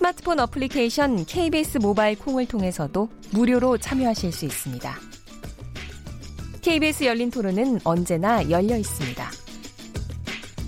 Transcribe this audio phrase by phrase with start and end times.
[0.00, 4.94] 스마트폰 어플리케이션 KBS 모바일 콩을 통해서도 무료로 참여하실 수 있습니다.
[6.62, 9.30] KBS 열린 토론은 언제나 열려 있습니다.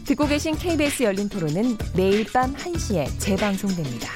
[0.05, 4.11] 듣고 계신 KBS 열린 토론은 매일 밤 1시에 재방송됩니다.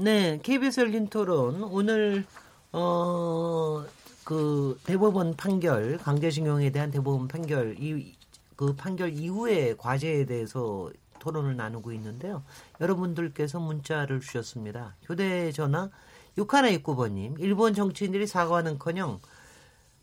[0.00, 2.26] 네, KBS 열린 토론 오늘
[2.72, 3.86] 어
[4.24, 8.14] 그 대법원 판결 강제징용에 대한 대법원 판결 이
[8.56, 10.90] 그 판결 이후의 과제에 대해서
[11.24, 12.44] 토론을 나누고 있는데요.
[12.80, 14.94] 여러분들께서 문자를 주셨습니다.
[15.06, 15.88] 휴대전화
[16.36, 19.20] 6129번님, 일본 정치인들이 사과하는커녕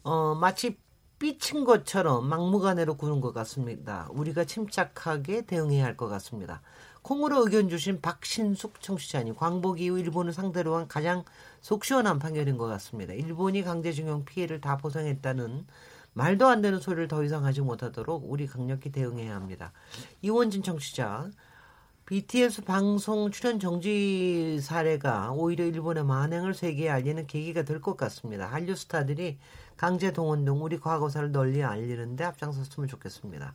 [0.03, 0.77] 어, 마치
[1.19, 4.07] 삐친 것처럼 막무가내로 구는 것 같습니다.
[4.09, 6.61] 우리가 침착하게 대응해야 할 것 같습니다.
[7.03, 11.23] 콩으로 의견 주신 박신숙 청취자님, 광복 이후 일본을 상대로 한 가장
[11.61, 13.13] 속 시원한 판결인 것 같습니다.
[13.13, 15.67] 일본이 강제징용 피해를 다 보상했다는
[16.13, 19.71] 말도 안 되는 소리를 더 이상 하지 못하도록 우리 강력히 대응해야 합니다.
[20.21, 21.29] 이원진 청취자,
[22.05, 28.47] BTS 방송 출연 정지 사례가 오히려 일본의 만행을 세계에 알리는 계기가 될 것 같습니다.
[28.47, 29.37] 한류 스타들이
[29.77, 33.53] 강제 동원 등 우리 과거사를 널리 알리는데 앞장섰으면 좋겠습니다.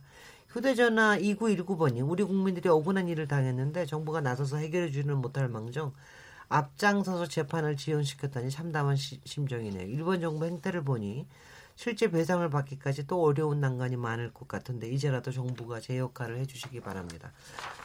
[0.49, 5.93] 휴대전화 2919번이 우리 국민들이 억울한 일을 당했는데 정부가 나서서 해결해 주지는 못할 망정
[6.49, 9.87] 앞장서서 재판을 지연시켰다니 참담한 시, 심정이네요.
[9.87, 11.27] 일본 정부 행태를 보니
[11.77, 17.31] 실제 배상을 받기까지 또 어려운 난관이 많을 것 같은데 이제라도 정부가 제 역할을 해주시기 바랍니다.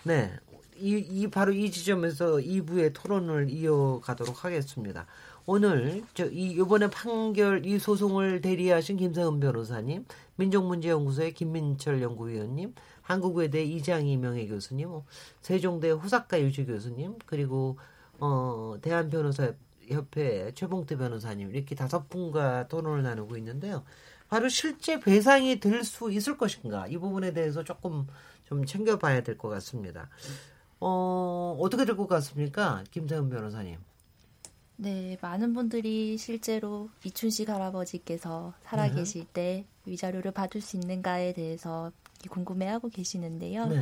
[0.02, 0.32] 네,
[0.78, 5.06] 이, 이 바로 이 지점에서 2부의 토론을 이어가도록 하겠습니다.
[5.44, 14.46] 오늘 저이 이번에 판결 이 소송을 대리하신 김성은 변호사님, 민족문제연구소의 김민철 연구위원님, 한국외대 이장희 명예
[14.46, 15.04] 교수님, 뭐
[15.42, 17.76] 세종대 호사카 유지 교수님, 그리고
[18.18, 19.56] 어 대한 변호사 협회
[20.54, 23.84] 최봉태 변호사님 이렇게 다섯 분과 토론을 나누고 있는데요.
[24.28, 28.06] 바로 실제 배상이 될 수 있을 것인가 이 부분에 대해서 조금
[28.46, 30.08] 좀 챙겨봐야 될 것 같습니다.
[30.80, 33.78] 어, 어떻게 될 것 같습니까, 김세은 변호사님?
[34.76, 39.28] 네, 많은 분들이 실제로 이춘식 할아버지께서 살아계실 네.
[39.32, 41.92] 때 위자료를 받을 수 있는가에 대해서
[42.28, 43.66] 궁금해하고 계시는데요.
[43.66, 43.80] 네.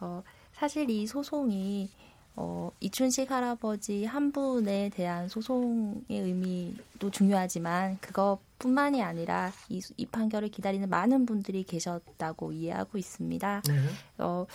[0.00, 0.22] 어,
[0.52, 1.90] 사실 이 소송이
[2.36, 10.88] 어, 이춘식 할아버지 한 분에 대한 소송의 의미도 중요하지만 그것뿐만이 아니라 이, 이 판결을 기다리는
[10.88, 13.62] 많은 분들이 계셨다고 이해하고 있습니다.
[13.66, 13.74] 네.
[14.18, 14.46] 어,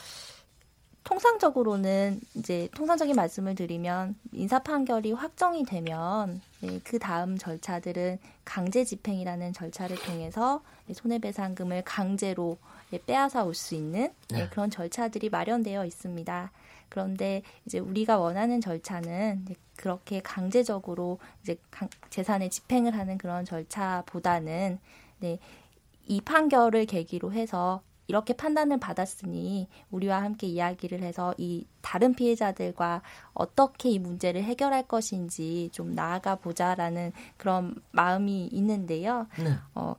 [1.06, 9.54] 통상적으로는 이제 통상적인 말씀을 드리면 인사 판결이 확정이 되면 네, 그 다음 절차들은 강제 집행이라는
[9.54, 12.58] 절차를 통해서 손해배상금을 강제로
[13.06, 14.50] 빼앗아 올 수 있는 네, 네.
[14.50, 16.52] 그런 절차들이 마련되어 있습니다.
[16.96, 21.58] 그런데 이제 우리가 원하는 절차는 그렇게 강제적으로 이제
[22.10, 24.80] 재산의 집행을 하는 그런 절차보다는
[25.20, 25.40] 네,
[26.08, 33.02] 이 판결을 계기로 해서 이렇게 판단을 받았으니 우리와 함께 이야기를 해서 이 다른 피해자들과
[33.34, 39.28] 어떻게 이 문제를 해결할 것인지 좀 나아가 보자라는 그런 마음이 있는데요.
[39.38, 39.54] 네.
[39.74, 39.96] 어,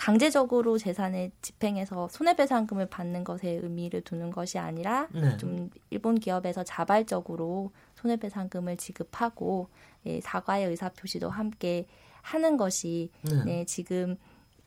[0.00, 5.36] 강제적으로 재산을 집행해서 손해배상금을 받는 것에 의미를 두는 것이 아니라 네.
[5.36, 9.68] 좀 일본 기업에서 자발적으로 손해배상금을 지급하고
[10.06, 11.86] 예, 사과의 의사 표시도 함께
[12.22, 13.44] 하는 것이 네.
[13.44, 14.16] 네, 지금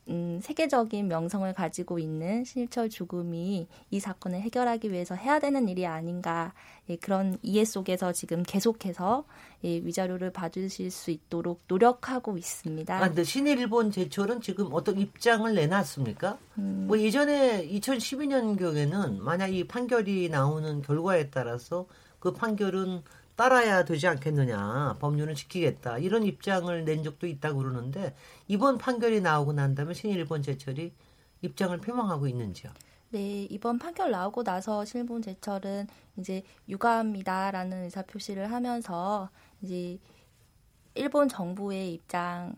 [0.09, 6.53] 음, 세계적인 명성을 가지고 있는 신일철 죽음이 이 사건을 해결하기 위해서 해야 되는 일이 아닌가
[6.89, 9.23] 예, 그런 이해 속에서 지금 계속해서
[9.63, 12.97] 예, 위자료를 받으실 수 있도록 노력하고 있습니다.
[12.97, 16.37] 아, 근데 신일본 제철은 지금 어떤 입장을 내놨습니까?
[16.57, 16.85] 음.
[16.87, 21.85] 뭐 예전에 2012년 경에는 만약 이 판결이 나오는 결과에 따라서
[22.19, 23.03] 그 판결은
[23.35, 24.97] 따라야 되지 않겠느냐.
[24.99, 25.97] 법률은 지키겠다.
[25.97, 28.15] 이런 입장을 낸 적도 있다고 그러는데
[28.47, 30.93] 이번 판결이 나오고 난 다음에 신일본 제철이
[31.41, 32.71] 입장을 표명하고 있는지요?
[33.09, 35.87] 네, 이번 판결 나오고 나서 신일본 제철은
[36.17, 39.29] 이제 유감이다라는 의사 표시를 하면서
[39.61, 39.97] 이제
[40.95, 42.55] 일본 정부의 입장을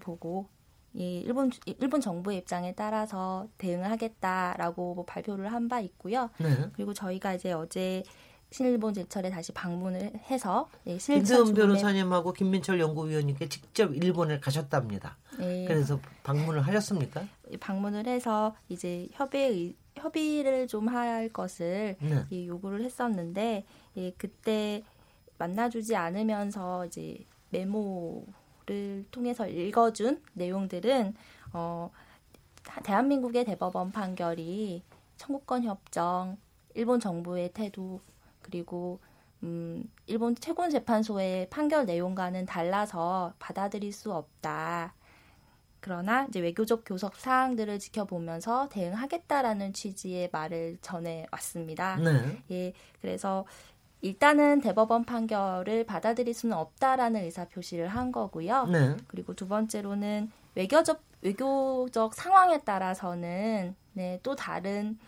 [0.00, 0.46] 보고
[0.94, 6.28] 이 일본 일본 정부의 입장에 따라서 대응을 하겠다라고 뭐 발표를 한 바 있고요.
[6.38, 6.68] 네.
[6.74, 8.02] 그리고 저희가 이제 어제
[8.52, 15.16] 신일본 제철에 다시 방문을 해서 네, 김세은 변호사님하고 김민철 연구위원님께 직접 일본에 가셨답니다.
[15.38, 15.64] 네.
[15.66, 17.24] 그래서 방문을 하셨습니까?
[17.58, 22.24] 방문을 해서 이제 협의 협의를 좀 할 것을 네.
[22.32, 23.64] 예, 요구를 했었는데
[23.96, 24.82] 예, 그때
[25.38, 31.14] 만나주지 않으면서 이제 메모를 통해서 읽어준 내용들은
[31.52, 31.90] 어,
[32.84, 34.82] 대한민국의 대법원 판결이
[35.16, 36.36] 청구권 협정,
[36.74, 38.00] 일본 정부의 태도
[38.42, 39.00] 그리고
[39.42, 44.94] 음, 일본 최고 재판소의 판결 내용과는 달라서 받아들일 수 없다.
[45.80, 51.96] 그러나 이제 외교적 교섭 사항들을 지켜보면서 대응하겠다라는 취지의 말을 전해 왔습니다.
[51.96, 52.42] 네.
[52.52, 53.44] 예, 그래서
[54.00, 58.66] 일단은 대법원 판결을 받아들일 수는 없다라는 의사 표시를 한 거고요.
[58.66, 58.96] 네.
[59.08, 64.98] 그리고 두 번째로는 외교적 외교적 상황에 따라서는 네, 또 다른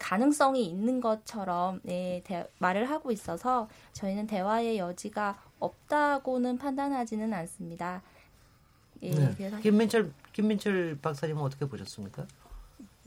[0.00, 8.02] 가능성이 있는 것처럼 네, 대, 말을 하고 있어서 저희는 대화의 여지가 없다고는 판단하지는 않습니다.
[9.02, 9.36] 예, 네.
[9.62, 12.26] 김민철 김민철 박사님은 어떻게 보셨습니까?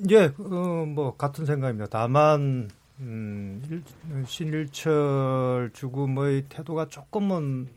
[0.09, 1.87] 예, 어, 뭐 같은 생각입니다.
[1.89, 2.69] 다만
[2.99, 3.83] 음,
[4.25, 7.67] 신일철 죽음의 태도가 조금은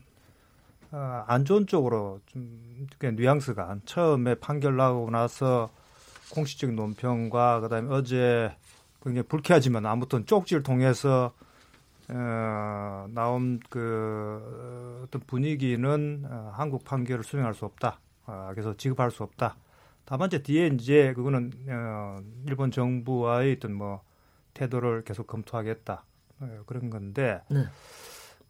[0.91, 5.69] 어, 안 좋은 쪽으로 좀 뉘앙스가 처음에 판결 나고 나서
[6.33, 8.55] 공식적인 논평과 그다음에 어제
[9.03, 11.33] 굉장히 불쾌하지만 아무튼 쪽지를 통해서
[12.09, 17.99] 어, 나온 그 어떤 분위기는 어, 한국 판결을 수용할 수 없다.
[18.25, 19.57] 어, 그래서 지급할 수 없다.
[20.05, 24.01] 다만 이제 뒤에 이제 그거는 어, 일본 정부와의 어떤 뭐
[24.53, 26.03] 태도를 계속 검토하겠다
[26.39, 27.65] 어, 그런 건데 네.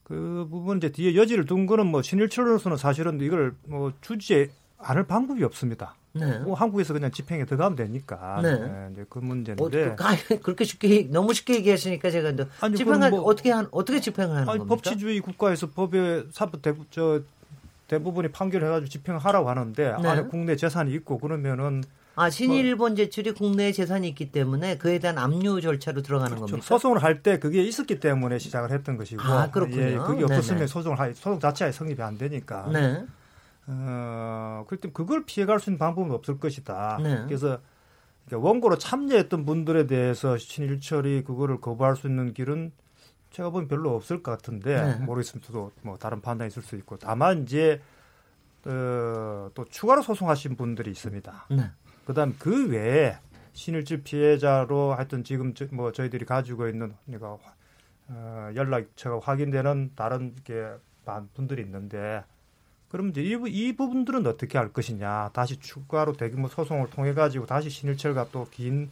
[0.03, 5.43] 그 부분 이제 뒤에 여지를 둔 거는 뭐 신일철로서는 사실은 이걸 뭐 주지 않을 방법이
[5.43, 5.95] 없습니다.
[6.19, 6.39] 네.
[6.39, 8.39] 뭐 한국에서 그냥 집행에 들어가면 되니까.
[8.41, 8.59] 네.
[8.59, 9.63] 네 이제 그 문제인데.
[9.63, 14.35] 어, 그, 그렇게 쉽게 너무 쉽게 얘기하시니까 제가 아니, 집행을 뭐, 어떻게 한 어떻게 집행을
[14.35, 14.75] 하는 아니, 겁니까?
[14.75, 17.21] 법치주의 국가에서 법에 사법 대부 저
[17.87, 20.07] 대부분이 판결해가지고 집행하라고 하는데 네.
[20.07, 21.83] 안에 국내 재산이 있고 그러면은
[22.15, 26.51] 아 신일본 제출이 국내 재산이 있기 때문에 그에 대한 압류 절차로 들어가는 그렇죠.
[26.51, 26.65] 겁니까?
[26.67, 29.81] 소송을 할 때 그게 있었기 때문에 시작을 했던 것이고 아 그렇군요.
[29.81, 30.67] 예, 그게 없었으면 네네.
[30.67, 32.69] 소송을 하, 소송 자체가 성립이 안 되니까.
[32.73, 33.05] 네.
[33.67, 36.99] 어 그렇기 그걸 피해갈 수 있는 방법은 없을 것이다.
[37.03, 37.23] 네.
[37.25, 37.59] 그래서
[38.31, 42.71] 원고로 참여했던 분들에 대해서 신일철이 그거를 거부할 수 있는 길은
[43.31, 44.95] 제가 보면 별로 없을 것 같은데 네.
[45.05, 45.51] 모르겠습니다.
[45.81, 47.81] 뭐 다른 판단이 있을 수 있고 다만 이제
[48.65, 51.47] 어, 또 추가로 소송하신 분들이 있습니다.
[51.51, 51.71] 네.
[52.05, 53.17] 그다음 그 외에
[53.53, 57.37] 신일집 피해자로 하여튼 지금 저, 뭐 저희들이 가지고 있는 그러니까
[58.09, 60.69] 어, 연락처가 확인되는 다른 게
[61.33, 62.23] 분들이 있는데
[62.89, 67.69] 그럼 이제 이, 이 부분들은 어떻게 할 것이냐 다시 추가로 대규모 소송을 통해 가지고 다시
[67.69, 68.89] 신일철과 또 긴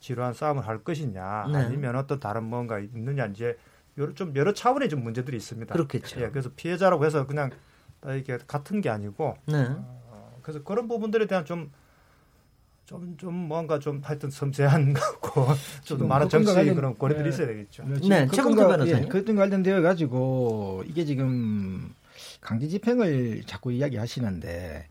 [0.00, 1.58] 지루한 싸움을 할 것이냐 네.
[1.58, 3.58] 아니면 어떤 다른 뭔가 있느냐 이제
[3.96, 5.72] 여러 좀 여러 차원의 좀 문제들이 있습니다.
[5.72, 6.20] 그렇겠죠.
[6.20, 7.50] 예, 그래서 피해자라고 해서 그냥
[8.16, 9.66] 이게 같은 게 아니고 네.
[9.68, 11.72] 어, 그래서 그런 부분들에 대한 좀
[12.86, 15.46] 좀, 좀 뭔가 좀 하여튼 섬세한 거고
[15.82, 17.28] 좀 많은 정치 관련, 그런 고려들이 네.
[17.30, 17.84] 있어야 되겠죠.
[18.08, 19.04] 네, 최근과 변호사님.
[19.04, 21.92] 예, 그것 관련되어 가지고 이게 지금
[22.40, 24.86] 강제 집행을 자꾸 이야기하시는데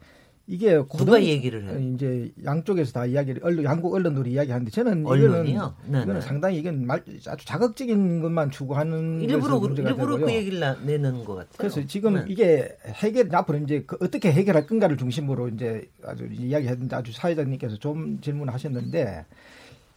[0.49, 1.94] 이게 누가 얘기를 해요?
[1.94, 5.44] 이제 양쪽에서 다 이야기를 언론, 양국 언론들이 이야기하는데 저는 언론이요?
[5.44, 6.21] 이거는 네, 이거는 네.
[6.21, 10.25] 상당히 이건 말, 아주 자극적인 것만 추구하는 일부러 일부러 되고요.
[10.25, 11.57] 그 얘기를 내는 것 같아요.
[11.57, 12.25] 그래서 지금 네.
[12.29, 18.21] 이게 해결 앞으로 이제 그 어떻게 해결할 건가를 중심으로 이제 아주 이야기했는데 아주 사회자님께서 좀
[18.21, 19.25] 질문하셨는데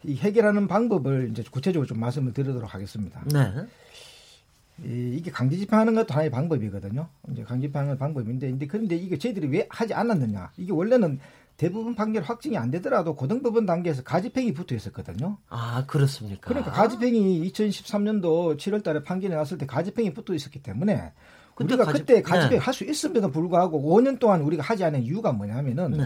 [0.03, 3.23] 이 해결하는 방법을 이제 구체적으로 좀 말씀을 드리도록 하겠습니다.
[3.33, 3.53] 네.
[4.85, 7.09] 이, 이게 강제 집행하는 것도 하나의 방법이거든요.
[7.33, 10.53] 이제 강제 집행하는 방법인데, 근데 그런데 이게 저희들이 왜 하지 않았느냐?
[10.57, 11.21] 이게 원래는
[11.57, 15.37] 대부분 판결 확정이 안 되더라도 고등법원 단계에서 가집행이 붙어 있었거든요.
[15.51, 16.49] 아, 그렇습니까?
[16.49, 21.13] 그러니까 가집행이 2013년도 7월 달에 판결이 났을 때 가집행이 붙어 있었기 때문에
[21.59, 22.65] 우리가 가집, 그때 가집행 네.
[22.65, 26.05] 할수 있음에도 불구하고 5년 동안 우리가 하지 않은 이유가 뭐냐면은 네.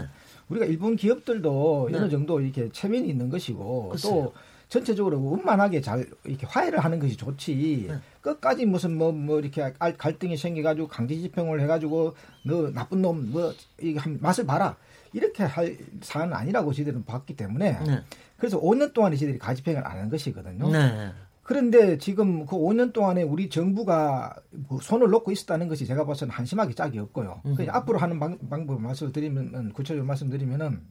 [0.49, 1.97] 우리가 일본 기업들도 네.
[1.97, 4.13] 어느 정도 이렇게 체면이 있는 것이고 글쎄요.
[4.13, 4.33] 또
[4.75, 7.85] 전체적으로 원만하게 잘 이렇게 화해를 하는 것이 좋지.
[7.89, 7.95] 네.
[8.21, 12.13] 끝까지 무슨 뭐, 뭐 이렇게 갈등이 생겨가지고 강제 집행을 해가지고
[12.43, 14.75] 너 나쁜 놈뭐 이게 한 맛을 봐라.
[15.13, 18.03] 이렇게 할 사안은 아니라고 저희들은 봤기 때문에 네.
[18.37, 20.69] 그래서 5년 동안에 저희들이 가집행을 안 한 것이거든요.
[20.69, 21.11] 네.
[21.43, 24.35] 그런데 지금 그 5년 동안에 우리 정부가
[24.67, 27.41] 뭐 손을 놓고 있었다는 것이 제가 봐서는 한심하게 짝이 없고요.
[27.45, 27.55] 음.
[27.69, 30.81] 앞으로 하는 방, 방법을 말씀드리면 구체적으로 말씀드리면은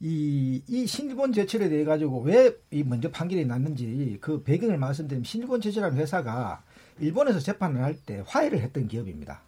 [0.00, 5.60] 이, 이 신일본 제철에 대해 가지고 왜 이 먼저 판결이 났는지 그 배경을 말씀드리면 신일본
[5.60, 6.62] 제철이라는 회사가
[7.00, 9.40] 일본에서 재판을 할 때 화해를 했던 기업입니다.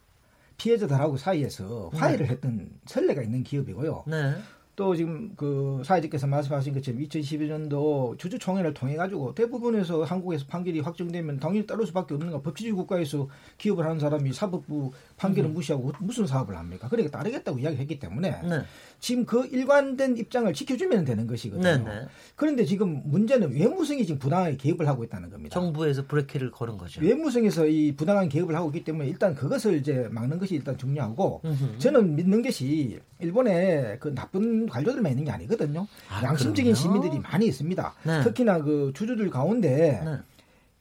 [0.56, 2.32] 피해자들하고 사이에서 화해를 네.
[2.32, 4.04] 했던 선례가 있는 기업이고요.
[4.08, 4.34] 네.
[4.76, 11.66] 또 지금 그 사회자께서 말씀하신 것처럼 2012년도 주주총회를 통해 가지고 대부분에서 한국에서 판결이 확정되면 당연히
[11.66, 13.28] 따를 수밖에 없는 가 법치주의 국가에서
[13.58, 15.54] 기업을 하는 사람이 사법부 판결을 음.
[15.54, 16.88] 무시하고 무슨 사업을 합니까?
[16.88, 18.62] 그러니까 따르겠다고 이야기했기 때문에 네.
[19.00, 21.62] 지금 그 일관된 입장을 지켜주면 되는 것이거든요.
[21.62, 22.06] 네, 네.
[22.36, 25.54] 그런데 지금 문제는 외무성이 지금 부당하게 개입을 하고 있다는 겁니다.
[25.54, 27.00] 정부에서 브레이크를 거는 거죠.
[27.00, 31.78] 외무성에서 이 부당한 개입을 하고 있기 때문에 일단 그것을 이제 막는 것이 일단 중요하고 음흠.
[31.78, 35.86] 저는 믿는 것이 일본에 그 나쁜 관료들만 있는 게 아니거든요.
[36.10, 36.74] 아, 양심적인 그럼요?
[36.74, 37.94] 시민들이 많이 있습니다.
[38.04, 38.22] 네.
[38.22, 40.18] 특히나 그 주주들 가운데 네.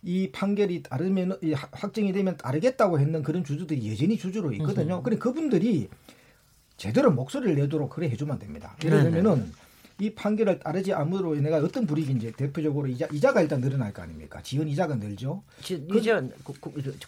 [0.03, 5.03] 이 판결이 따르면 이 확정이 되면 따르겠다고 했는 그런 주주들이 여전히 주주로 있거든요.
[5.03, 5.89] 그래 그분들이
[6.79, 8.75] 제대로 목소리를 내도록 그래 해주면 됩니다.
[8.83, 9.51] 예를 들면은
[9.99, 14.41] 이 판결을 따르지 않으로 내가 어떤 불이익인지 대표적으로 이자 이자가 일단 늘어날 거 아닙니까?
[14.41, 15.43] 지원 이자가 늘죠.
[15.61, 16.13] 지, 그, 이제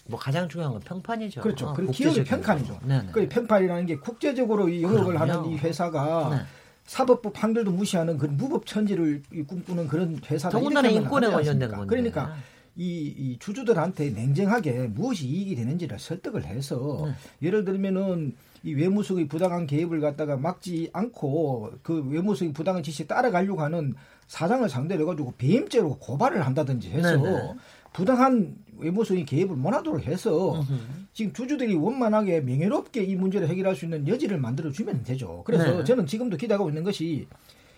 [0.08, 1.40] 뭐 가장 중요한 건 평판이죠.
[1.40, 1.70] 그렇죠.
[1.70, 2.82] 어, 그리고 기업의 평판이죠.
[3.13, 5.20] 그 평판이라는 게 국제적으로 이 영업을 그럼요.
[5.20, 6.42] 하는 이 회사가 네.
[6.84, 11.86] 사법부 판결도 무시하는 그런 무법 천지를 꿈꾸는 그런 회사가 더군다나 인권에 관련된 건데.
[11.88, 12.36] 그러니까
[12.75, 17.48] 이, 이, 주주들한테 냉정하게 무엇이 이익이 되는지를 설득을 해서 네.
[17.48, 23.96] 예를 들면은 이 외무성의 부당한 개입을 갖다가 막지 않고 그 외무성의 부당한 지시에 따라가려고 하는
[24.27, 27.30] 사장을 상대로 해가지고 배임죄로 고발을 한다든지 해서 네네.
[27.30, 27.53] 네.
[27.94, 31.08] 부당한 외무성의 개입을 못하도록 해서 으흠.
[31.13, 35.44] 지금 주주들이 원만하게 명예롭게 이 문제를 해결할 수 있는 여지를 만들어 주면 되죠.
[35.46, 35.84] 그래서 네.
[35.84, 37.27] 저는 지금도 기대하고 있는 것이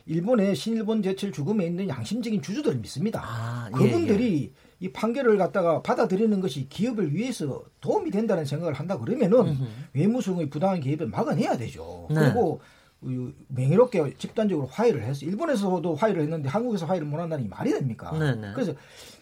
[0.06, 3.22] 일본의 신일본 제철 죽음에 있는 양심적인 주주들을 믿습니다.
[3.24, 4.63] 아, 예, 그분들이 예.
[4.84, 9.58] 이 판결을 갖다가 받아들이는 것이 기업을 위해서 도움이 된다는 생각을 한다 그러면은
[9.94, 12.06] 외무성의 부당한 개입을 막아내야 되죠.
[12.10, 12.16] 네.
[12.20, 12.60] 그리고
[13.48, 18.12] 명예롭게 집단적으로 화해를 해서 일본에서도 화해를 했는데 한국에서 화해를 못 한다는 게 말이 됩니까?
[18.18, 18.52] 네, 네.
[18.54, 18.74] 그래서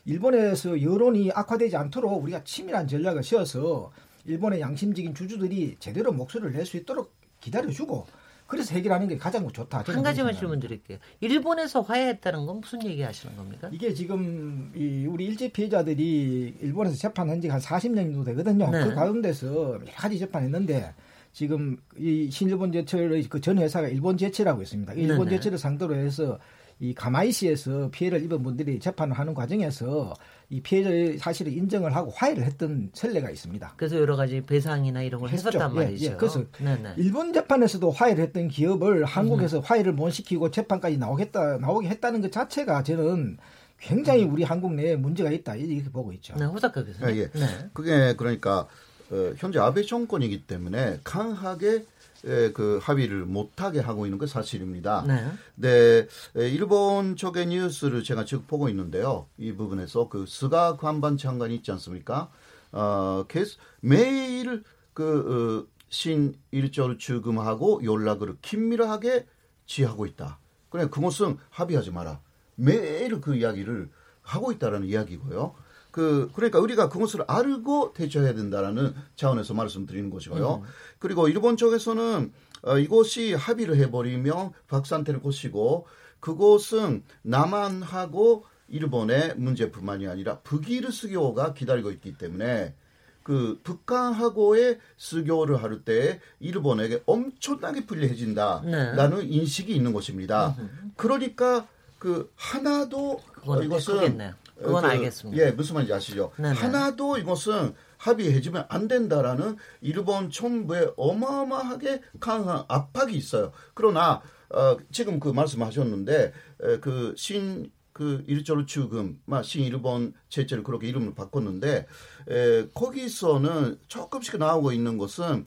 [0.05, 3.91] 일본에서 여론이 악화되지 않도록 우리가 치밀한 전략을 세워서
[4.25, 8.07] 일본의 양심적인 주주들이 제대로 목소리를 낼 수 있도록 기다려주고
[8.51, 9.83] 그래서 해결하는 게 가장 좋다.
[9.87, 10.97] 한 가지만 질문 드릴게요.
[11.21, 13.69] 일본에서 화해했다는 건 무슨 얘기 하시는 겁니까?
[13.71, 18.69] 이게 지금 이 우리 일제 피해자들이 일본에서 재판한 지가 한 40년 정도 되거든요.
[18.69, 18.83] 네.
[18.83, 20.93] 그 가운데서 여러 가지 재판했는데
[21.31, 24.91] 지금 이 신일본 제철의 그 전 회사가 일본 제철하고 있습니다.
[24.93, 25.37] 일본 네네.
[25.37, 26.37] 제철을 상대로 해서
[26.81, 30.13] 이 가마이시에서 피해를 입은 분들이 재판을 하는 과정에서
[30.51, 33.73] 이 피해자의 사실을 인정을 하고 화해를 했던 선례가 있습니다.
[33.77, 35.57] 그래서 여러 가지 배상이나 이런 걸 했었죠.
[35.57, 36.05] 했었단 말이죠.
[36.05, 36.15] 예, 예.
[36.17, 36.95] 그래서 네네.
[36.97, 39.63] 일본 재판에서도 화해를 했던 기업을 한국에서 음.
[39.63, 43.37] 화해를 못 시키고 재판까지 나오겠다 나오게 했다는 것 자체가 저는
[43.79, 46.35] 굉장히 우리 한국 내에 문제가 있다 이렇게 보고 있죠.
[46.35, 47.15] 네, 호사카 교수님.
[47.15, 47.29] 예, 예.
[47.29, 47.69] 네.
[47.73, 48.67] 그게 그러니까
[49.09, 51.85] 어, 현재 아베 정권이기 때문에 강하게 에,
[52.21, 55.03] 그 합의를 못하게 하고 있는 게 사실입니다.
[55.07, 55.31] 네.
[55.55, 56.07] 네.
[56.49, 59.27] 일본 쪽의 뉴스를 제가 지금 보고 있는데요.
[59.37, 62.29] 이 부분에서 그 스가 관반 장관이 있지 않습니까?
[62.71, 64.63] 어, 계속 매일
[64.93, 69.27] 그 어, 신일절 출금하고 연락을 긴밀하게
[69.65, 70.39] 지하고 있다.
[70.69, 72.21] 그래 그것은 합의하지 마라.
[72.55, 73.89] 매일 그 이야기를
[74.21, 75.53] 하고 있다라는 이야기고요.
[75.91, 80.61] 그 그러니까 우리가 그것을 알고 대처해야 된다라는 차원에서 말씀드리는 것이고요.
[80.63, 80.67] 음.
[80.99, 82.31] 그리고 일본 쪽에서는
[82.63, 85.87] 어, 이곳이 합의를 해버리면 박산태를 고시고
[86.19, 92.75] 그곳은 남한하고 일본의 문제뿐만이 아니라 북일의 수교가 기다리고 있기 때문에
[93.23, 99.25] 그 북한하고의 수교를 할 때 일본에게 엄청나게 불리해진다라는 네.
[99.25, 100.55] 인식이 있는 것입니다.
[100.59, 100.93] 음.
[100.95, 101.67] 그러니까
[101.99, 103.21] 그 하나도
[103.63, 104.33] 이것은.
[104.61, 105.43] 그건 그, 알겠습니다.
[105.43, 106.31] 예, 무슨 말인지 아시죠?
[106.37, 106.55] 네네.
[106.55, 113.51] 하나도 이것은 합의해주면 안 된다라는 일본 정부의 어마어마하게 강한 압박이 있어요.
[113.73, 120.87] 그러나 어, 지금 그 말씀하셨는데 에, 그 신, 그 일조로 추금, 신 일본 제철 그렇게
[120.87, 121.87] 이름을 바꿨는데
[122.29, 125.45] 에, 거기서는 조금씩 나오고 있는 것은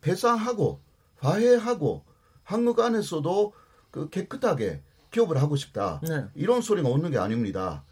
[0.00, 0.80] 배상하고
[1.18, 2.04] 화해하고
[2.44, 3.52] 한국 안에서도
[3.90, 6.00] 그 깨끗하게 기업을 하고 싶다.
[6.06, 6.26] 네.
[6.34, 7.84] 이런 소리가 오는 게 아닙니다.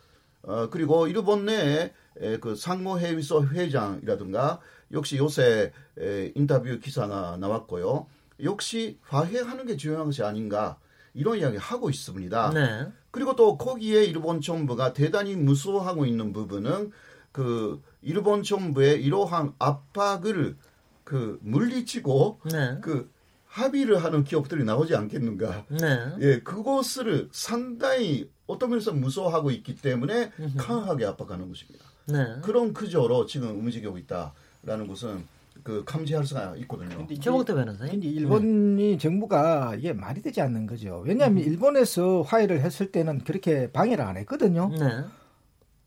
[0.46, 4.60] 어, 그리고 일본 내에 에, 그 상무회의소 회장이라든가
[4.92, 8.06] 역시 요새 에, 인터뷰 기사가 나왔고요.
[8.42, 10.78] 역시 화해하는 게 중요한 것이 아닌가
[11.14, 12.50] 이런 이야기 하고 있습니다.
[12.50, 12.86] 네.
[13.10, 16.92] 그리고 또 거기에 일본 정부가 대단히 무서워하고 있는 부분은
[17.32, 20.56] 그 일본 정부의 이러한 압박을
[21.04, 22.78] 그 물리치고 네.
[22.82, 23.10] 그
[23.56, 25.64] 합의를 하는 기업들이 나오지 않겠는가.
[25.68, 25.98] 네.
[26.20, 31.86] 예, 그것을 상당히 어떤 면에서 무서워하고 있기 때문에 강하게 압박하는 것입니다.
[32.06, 32.36] 네.
[32.42, 35.25] 그런 구조로 지금 움직이고 있다라는 것은
[35.62, 37.06] 그 감지할 수가 있거든요.
[37.18, 37.94] 최봉태 변호사님.
[37.94, 38.98] 근데 일본이 네.
[38.98, 41.02] 정부가 이게 말이 되지 않는 거죠.
[41.06, 41.48] 왜냐하면 음.
[41.48, 44.68] 일본에서 화해를 했을 때는 그렇게 방해를 안 했거든요.
[44.78, 45.04] 네.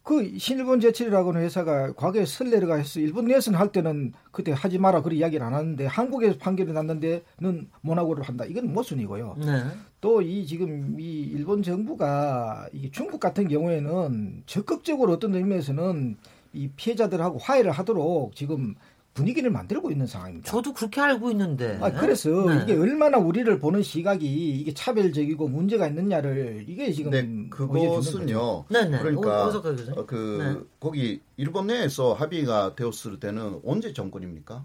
[0.03, 5.17] 그 신일본 제철이라고는 회사가 과거에 설레르가 해서 일본 내에서는 할 때는 그때 하지 마라 그런
[5.17, 8.45] 이야기를 안 하는데 한국에서 판결이 났는데는 모나고를 한다.
[8.45, 9.35] 이건 모순이고요.
[9.39, 9.63] 네.
[10.01, 16.17] 또이 지금 이 일본 정부가 이 중국 같은 경우에는 적극적으로 어떤 의미에서는
[16.53, 18.75] 이 피해자들하고 화해를 하도록 지금
[19.13, 20.49] 분위기를 만들고 있는 상황입니다.
[20.49, 21.77] 저도 그렇게 알고 있는데.
[21.81, 22.61] 아, 그래서 네.
[22.63, 24.25] 이게 얼마나 우리를 보는 시각이
[24.59, 28.65] 이게 차별적이고 문제가 있느냐를 이게 지금 네, 그것은요.
[28.69, 28.99] 네네.
[28.99, 30.65] 그러니까 어, 그 네.
[30.79, 34.63] 거기 일본 내에서 합의가 되었을 때는 언제 정권입니까?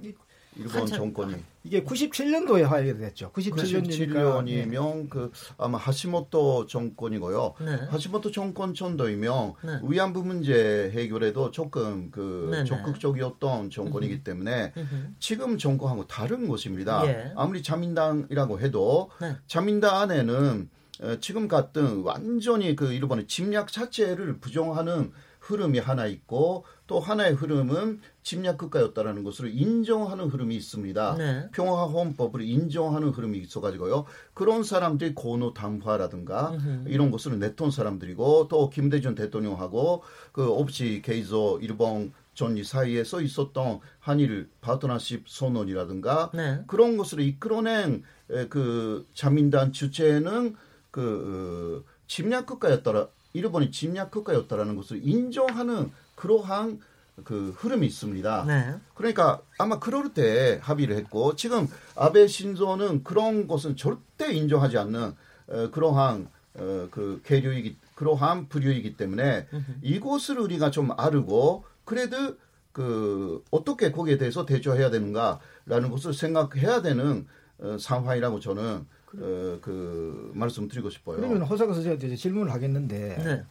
[0.57, 1.35] 일본 정권이
[1.65, 3.33] 이게 97년도에 하게 됐죠.
[3.33, 5.07] 97년이면 네.
[5.09, 7.55] 그 아마 하시모토 정권이고요.
[7.61, 7.75] 네.
[7.89, 9.81] 하시모토 정권 전도이면 네.
[9.83, 12.65] 위안부 문제 해결에도 조금 그 네, 네.
[12.65, 14.73] 적극적이었던 정권이기 때문에
[15.19, 17.07] 지금 정권하고 다른 것입니다.
[17.07, 17.33] 예.
[17.35, 19.37] 아무리 자민당이라고 해도 네.
[19.47, 20.69] 자민당 안에는
[21.01, 28.01] 어, 지금 같은 완전히 그 일본의 침략 자체를 부정하는 흐름이 하나 있고 또 하나의 흐름은
[28.23, 31.17] 침략 국가였다라는 것을 인정하는 흐름이 있습니다.
[31.17, 31.49] 네.
[31.53, 34.05] 평화 헌법을 인정하는 흐름이 있어가지고요.
[34.35, 42.13] 그런 사람들이 고노 담화라든가 이런 것을 내톤 사람들이고 또 김대중 대통령하고 그 옵시 게이조 일본
[42.35, 46.63] 전이 사이에 써 있었던 한일 파트너십 선언이라든가 네.
[46.67, 48.03] 그런 것을 이끌어낸
[48.49, 50.57] 그 자민당 주체는
[50.91, 55.91] 그 어, 침략 국가였더라 일본이 침략 국가였다라는 것을 인정하는
[56.25, 56.81] 그러한
[57.23, 58.45] 그 흐름이 있습니다.
[58.47, 58.75] 네.
[58.95, 65.15] 그러니까 아마 그럴 때 합의를 했고 지금 아베 신조는 그런 것은 절대 인정하지 않는
[65.49, 69.47] 어, 그러한 어, 그 계류이기 그러한 부류이기 때문에
[69.83, 72.37] 이곳을 우리가 좀 아르고 그래도
[72.73, 77.27] 그 어떻게 거기에 대해서 대처해야 되는가라는 것을 생각해야 되는
[77.59, 78.87] 어, 상황이라고 저는
[79.21, 81.19] 어, 그 말씀드리고 싶어요.
[81.19, 83.45] 그러면 호사가 선생님한테 질문을 하겠는데 네.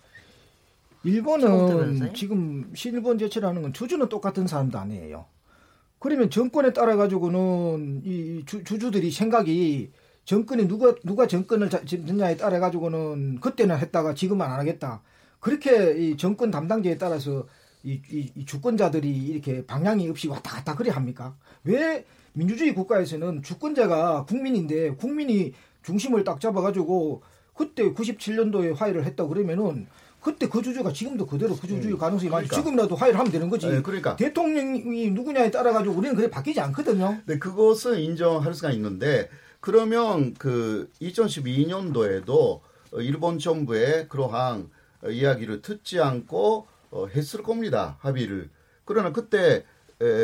[1.03, 5.25] 일본은 지금 신일본 제철하는 건 주주는 똑같은 사람도 아니에요.
[5.99, 9.91] 그러면 정권에 따라 가지고는 이 주, 주들이 생각이
[10.25, 15.01] 정권이 누가 누가 정권을 잡느냐에 따라 가지고는 그때는 했다가 지금은 안 하겠다.
[15.39, 17.45] 그렇게 이 정권 담당자에 따라서
[17.83, 21.35] 이, 이, 이 주권자들이 이렇게 방향이 없이 왔다 갔다 그래 합니까?
[21.65, 27.21] 왜 민주주의 국가에서는 주권자가 국민인데 국민이 중심을 딱 잡아가지고
[27.53, 29.87] 그때 97년도에 화해를 했다 그러면은
[30.23, 31.97] 그때 그 주주가 지금도 그대로 그 주주의 음.
[31.97, 32.55] 가능성이 많이 그러니까.
[32.55, 33.67] 지금이라도 화해를 하면 되는 거지.
[33.67, 37.21] 네, 그러니까 대통령이 누구냐에 따라 가지고 우리는 그래 바뀌지 않거든요.
[37.25, 42.61] 네, 그것은 인정할 수가 있는데 그러면 그 2012년도에도
[42.99, 44.69] 일본 정부의 그러한
[45.09, 48.49] 이야기를 듣지 않고 어, 했을 겁니다 합의를.
[48.85, 49.63] 그러나 그때 에,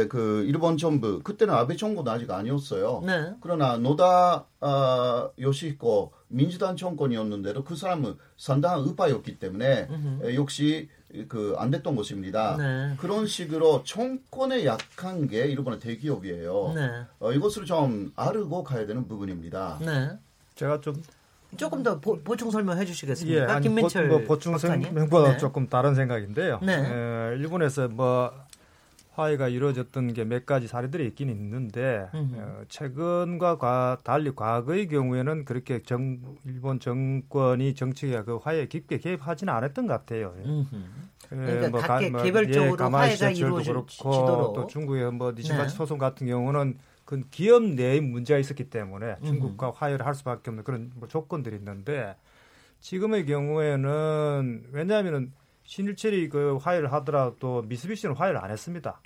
[0.09, 3.03] 그 일본 정부 그때는 아베 정부도 아직 아니었어요.
[3.05, 3.33] 네.
[3.41, 9.87] 그러나 노다 아, 요시히코 민주당 정권이었는데도 그 사람은 상당한 의파였기 때문에
[10.23, 10.89] 에, 역시
[11.27, 12.55] 그 안 됐던 것입니다.
[12.57, 12.95] 네.
[12.97, 16.73] 그런 식으로 정권에 약한 게 일본의 대기업이에요.
[16.75, 16.89] 네.
[17.19, 19.79] 어, 이것을 좀 아르고 가야 되는 부분입니다.
[19.81, 20.11] 네.
[20.55, 21.01] 제가 좀
[21.57, 23.41] 조금 더 보, 충 설명해 주시겠습니까?
[23.41, 25.37] 예, 아니, 김민철 보, 뭐 보충 설명보다 네.
[25.37, 26.59] 조금 다른 생각인데요.
[26.61, 26.73] 네.
[26.73, 28.31] 에, 일본에서 뭐
[29.19, 35.81] 화해가 이루어졌던 게 몇 가지 사례들이 있긴 있는데 어, 최근과 과, 달리 과거의 경우에는 그렇게
[35.81, 40.35] 정, 일본 정권이 정치에 그 화해에 깊게 개입하지는 않았던 것 같아요.
[40.37, 40.65] 예.
[41.29, 43.87] 그러니까 뭐각 뭐, 개별적으로 예, 화해가 이루어지도록
[44.53, 45.77] 또 중국의 뭐 니신바치 네.
[45.77, 50.91] 소송 같은 경우는 그 기업 내의 문제가 있었기 때문에 중국과 화해를 할 수밖에 없는 그런
[50.95, 52.15] 뭐 조건들이 있는데
[52.81, 59.01] 지금의 경우에는 왜냐하면은 신일철이 그 화해를 하더라도 미쓰비시는 화해를 안 했습니다.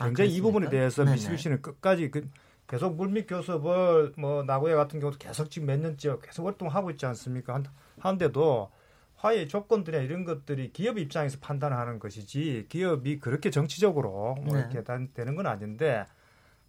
[0.00, 1.16] 아, 굉장히 아, 이 부분에 대해서 네네.
[1.16, 2.28] 미쓰비시는 끝까지 그
[2.66, 7.62] 계속 물밑 교섭을 뭐 나고야 같은 경우도 계속 지금 몇 년째 계속 활동하고 있지 않습니까?
[7.98, 8.70] 한데도
[9.16, 14.60] 화해 조건들이나 이런 것들이 기업 입장에서 판단하는 것이지 기업이 그렇게 정치적으로 뭐 네.
[14.60, 14.82] 이렇게
[15.12, 16.06] 되는 건 아닌데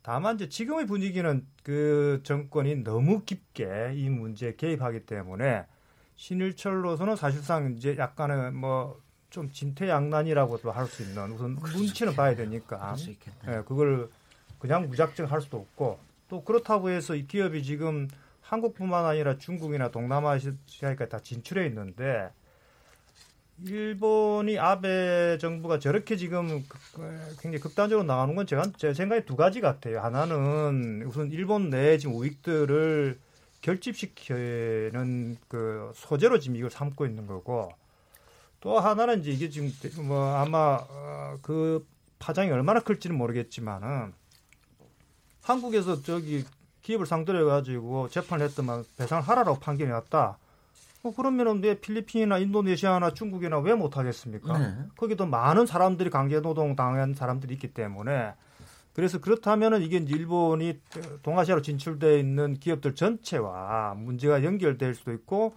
[0.02, 5.66] 다만 이제 지금의 분위기는 그 정권이 너무 깊게 이 문제에 개입하기 때문에
[6.16, 9.00] 신일철로서는 사실상 이제 약간의 뭐
[9.32, 12.96] 좀 진퇴양난이라고도 할 수 있는 우선 눈치는 봐야 되니까
[13.48, 14.10] 예, 그걸
[14.60, 15.98] 그냥 무작정 할 수도 없고
[16.30, 18.08] 또 그렇다고 해서 이 기업이 지금
[18.42, 22.30] 한국뿐만 아니라 중국이나 동남아시아까지 다 진출해 있는데
[23.64, 26.64] 일본이 아베 정부가 저렇게 지금
[27.40, 30.02] 굉장히 극단적으로 나가는 건 제가 제 생각에 두 가지 같아요.
[30.02, 33.18] 하나는 우선 일본 내 지금 우익들을
[33.62, 37.72] 결집시키는 그 소재로 지금 이걸 삼고 있는 거고
[38.62, 39.72] 또 하나는 이제 이게 지금
[40.08, 41.86] 뭐 아마 어, 그
[42.20, 44.14] 파장이 얼마나 클지는 모르겠지만은
[45.42, 46.46] 한국에서 저기
[46.84, 50.38] 기업을 상대로 해가지고 재판을 했더만 배상을 하라고 판결이 났다.
[51.04, 54.58] 어, 그러면은 왜 필리핀이나 인도네시아나 중국이나 왜 못하겠습니까?
[54.58, 54.76] 네.
[54.96, 58.34] 거기도 많은 사람들이 강제노동 당한 사람들이 있기 때문에
[58.94, 60.80] 그래서 그렇다면은 이게 일본이
[61.24, 65.56] 동아시아로 진출돼 있는 기업들 전체와 문제가 연결될 수도 있고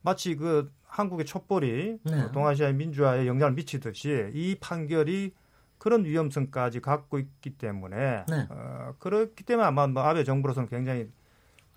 [0.00, 2.32] 마치 그 한국의 촛불이 네.
[2.32, 5.32] 동아시아의 민주화에 영향을 미치듯이 이 판결이
[5.78, 8.46] 그런 위험성까지 갖고 있기 때문에 네.
[8.50, 11.08] 어, 그렇기 때문에 아마 뭐 아베 정부로서는 굉장히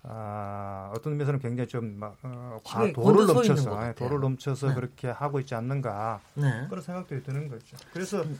[0.02, 4.74] 아, 어떤 의미에서는 굉장히 좀 어, 과 도를 넘쳐서 예, 도를 넘쳐서 네.
[4.74, 6.66] 그렇게 하고 있지 않는가 네.
[6.68, 7.76] 그런 생각도 드는 거죠.
[7.92, 8.38] 그래서 음.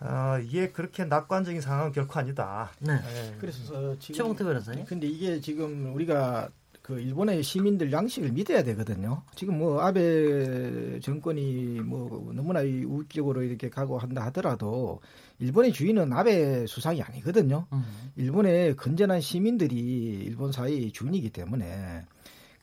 [0.00, 2.70] 어, 이게 그렇게 낙관적인 상황은 결코 아니다.
[2.78, 2.94] 네.
[2.94, 3.36] 네.
[3.40, 4.84] 그래서 어, 지금 최봉태 변호사님.
[4.84, 6.50] 근데 이게 지금 우리가
[6.88, 9.20] 그 일본의 시민들 양식을 믿어야 되거든요.
[9.34, 14.98] 지금 뭐 아베 정권이 뭐 너무나 우익적으로 이렇게 가고 한다 하더라도
[15.38, 17.66] 일본의 주인은 아베 수상이 아니거든요.
[17.74, 17.84] 음.
[18.16, 19.76] 일본의 건전한 시민들이
[20.24, 22.06] 일본 사회의 주인이기 때문에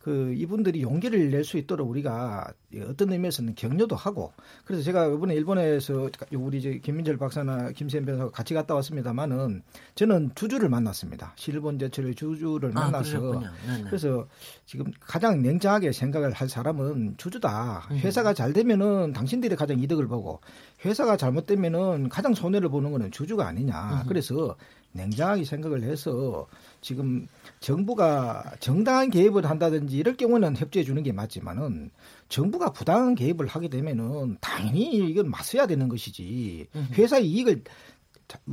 [0.05, 2.53] 그 이분들이 용기를 낼 수 있도록 우리가
[2.87, 4.33] 어떤 의미에서는 격려도 하고
[4.65, 9.63] 그래서 제가 이번에 일본에서 우리 이제 김민철 박사나 김세현 변호사가 같이 갔다 왔습니다만은
[9.95, 11.33] 저는 주주를 만났습니다.
[11.35, 13.41] 실본 제철의 주주를 아, 만나서
[13.85, 14.27] 그래서
[14.67, 17.87] 지금 가장 냉정하게 생각을 할 사람은 주주다.
[17.89, 17.97] 음.
[17.97, 20.39] 회사가 잘 되면은 당신들이 가장 이득을 보고
[20.83, 24.03] 회사가 잘못되면은 가장 손해를 보는 거는 주주가 아니냐.
[24.03, 24.07] 음.
[24.07, 24.55] 그래서
[24.95, 26.47] 냉정하게 생각을 해서
[26.81, 27.27] 지금
[27.59, 31.91] 정부가 정당한 개입을 한다든지 이럴 경우는 협조해 주는 게 맞지만은
[32.29, 36.67] 정부가 부당한 개입을 하게 되면은 당연히 이건 맞서야 되는 것이지.
[36.93, 37.63] 회사의 이익을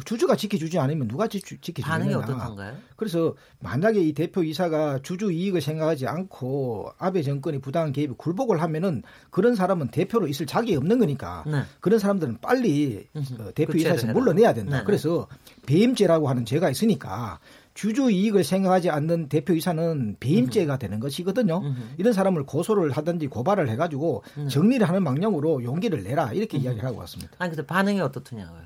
[0.04, 1.87] 주주가 지켜주지 않으면 누가 지켜주느냐.
[1.87, 2.76] 반응이 어떻던가요?
[2.96, 9.02] 그래서 만약에 이 대표 이사가 주주 이익을 생각하지 않고 아베 정권이 부당한 개입에 굴복을 하면은
[9.30, 11.62] 그런 사람은 대표로 있을 자격이 없는 거니까 네.
[11.80, 14.78] 그런 사람들은 빨리 어, 대표 이사에서 물러내야 된다.
[14.78, 15.26] 네 그래서
[15.66, 17.40] 배임죄라고 하는 죄가 있으니까
[17.74, 21.62] 주주 이익을 생각하지 않는 대표이사는 배임죄가 되는 것이거든요.
[21.96, 27.32] 이런 사람을 고소를 하든지 고발을 해가지고 정리를 하는 방향으로 용기를 내라 이렇게 이야기를 하고 왔습니다.
[27.38, 28.61] 아니 근데 반응이 어떻냐고요?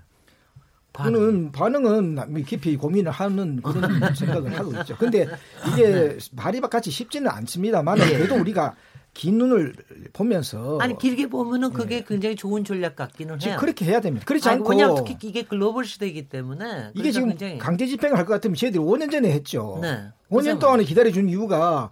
[0.97, 1.53] 반응.
[1.53, 3.83] 반응은 깊이 고민을 하는 그런
[4.15, 4.97] 생각을 하고 있죠.
[4.97, 5.29] 근데
[5.73, 8.75] 이게 말이 같이 쉽지는 않습니다만 그래도 우리가
[9.17, 9.73] 긴 눈을
[10.13, 12.05] 보면서 아니 길게 보면은 그게 네.
[12.07, 13.57] 굉장히 좋은 전략 같기는 해요.
[13.59, 14.27] 그렇게 해야 됩니다.
[14.27, 17.59] 그렇지 않고 그냥 특히 이게 글로벌 시대이기 때문에 이게 지금 굉장히...
[17.59, 19.79] 강제 집행을 할 것 같으면 저희들이 5년 전에 했죠.
[19.81, 20.09] 네.
[20.31, 21.91] 5년 동안에 기다려 준 이유가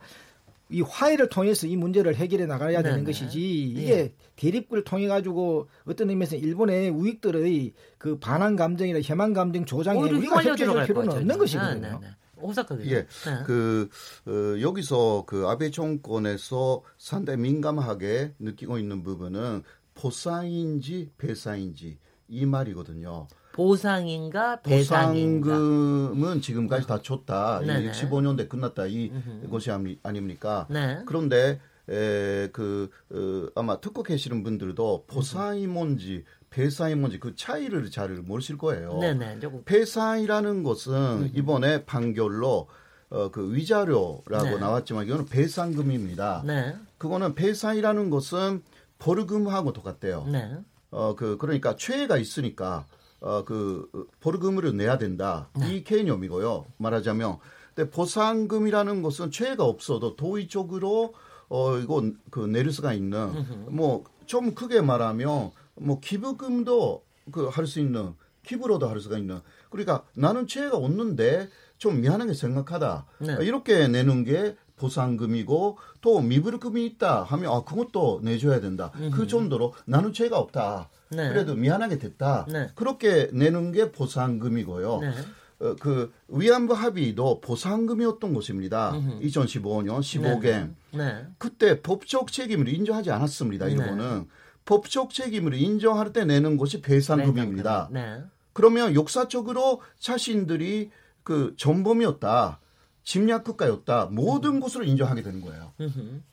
[0.71, 4.13] 이 화해를 통해서 이 문제를 해결해 나가야 되는 네 것이지 이게 예.
[4.37, 10.87] 대립을 통해 가지고 어떤 의미에서 일본의 우익들의 그 반항 감정이나 혐한 감정 조장에 우리가 협조할
[10.87, 11.81] 필요는 없는 것이거든요.
[11.81, 12.07] 네, 네, 네.
[12.41, 12.81] 오사카요.
[12.87, 13.07] 예, 네.
[13.47, 13.89] 그
[14.27, 19.63] 어, 여기서 그 아베 정권에서 상당히 민감하게 느끼고 있는 부분은
[19.95, 21.99] 보상인지 배상인지
[22.29, 23.29] 이 말이거든요.
[23.55, 25.51] 보상인가 배상인가.
[25.51, 27.61] 보상금은 지금까지 다 줬다.
[27.61, 27.93] 네네.
[27.93, 28.87] 15년 대 끝났다.
[28.87, 29.13] 이
[29.49, 29.71] 것이
[30.03, 30.67] 아닙니까?
[30.69, 31.03] 네.
[31.07, 38.09] 그런데 에, 그, 어, 아마 듣고 계시는 분들도 보상이 뭔지 배상이 뭔지 그 차이를 잘
[38.11, 38.99] 모르실 거예요.
[38.99, 39.41] 네네.
[39.65, 42.69] 배상이라는 것은 이번에 판결로
[43.11, 44.57] 어, 그 위자료라고 네.
[44.59, 46.43] 나왔지만 이거는 배상금입니다.
[46.45, 46.75] 네.
[46.99, 48.63] 그거는 배상이라는 것은
[48.99, 50.27] 벌금하고 똑같대요.
[50.31, 50.57] 네.
[50.91, 52.87] 어, 그, 그러니까 최애가 있으니까,
[53.25, 53.89] 어, 그,
[54.21, 55.49] 벌금을 내야 된다.
[55.59, 55.77] 네.
[55.77, 56.67] 이 개념이고요.
[56.77, 57.39] 말하자면.
[57.75, 61.15] 근데 보상금이라는 것은 최애가 없어도 도의적으로,
[61.49, 67.81] 어, 이거, 그, 내릴 수가 있는, 뭐, 좀 크게 말하면, 뭐 기부금도 그 할 수
[67.81, 73.37] 있는 기부로도 할 수가 있는 그러니까 나는 죄가 없는데 좀 미안하게 생각하다 네.
[73.41, 79.17] 이렇게 내는 게 보상금이고 또 미불금이 있다 하면 아 그것도 내줘야 된다 그 음흠.
[79.17, 81.29] 그 정도로 나는 죄가 없다 네.
[81.29, 82.71] 그래도 미안하게 됐다 네.
[82.75, 84.99] 그렇게 내는 게 보상금이고요.
[84.99, 85.13] 네.
[85.61, 88.91] 어, 그 위안부 합의도 보상금이었던 것입니다.
[88.95, 89.21] 음흠.
[89.21, 91.27] 2015년 15개 네.
[91.39, 93.69] 그때 법적 책임을 인정하지 않았습니다.
[93.69, 94.27] 일본은 네.
[94.65, 97.89] 법적 책임을 인정할 때 내는 것이 배상금입니다.
[97.93, 98.23] 네.
[98.53, 100.91] 그러면 역사적으로 자신들이
[101.23, 102.61] 그 전범이었다.
[103.05, 104.07] 침략국가였다.
[104.07, 105.73] 모든 것을 인정하게 되는 거예요.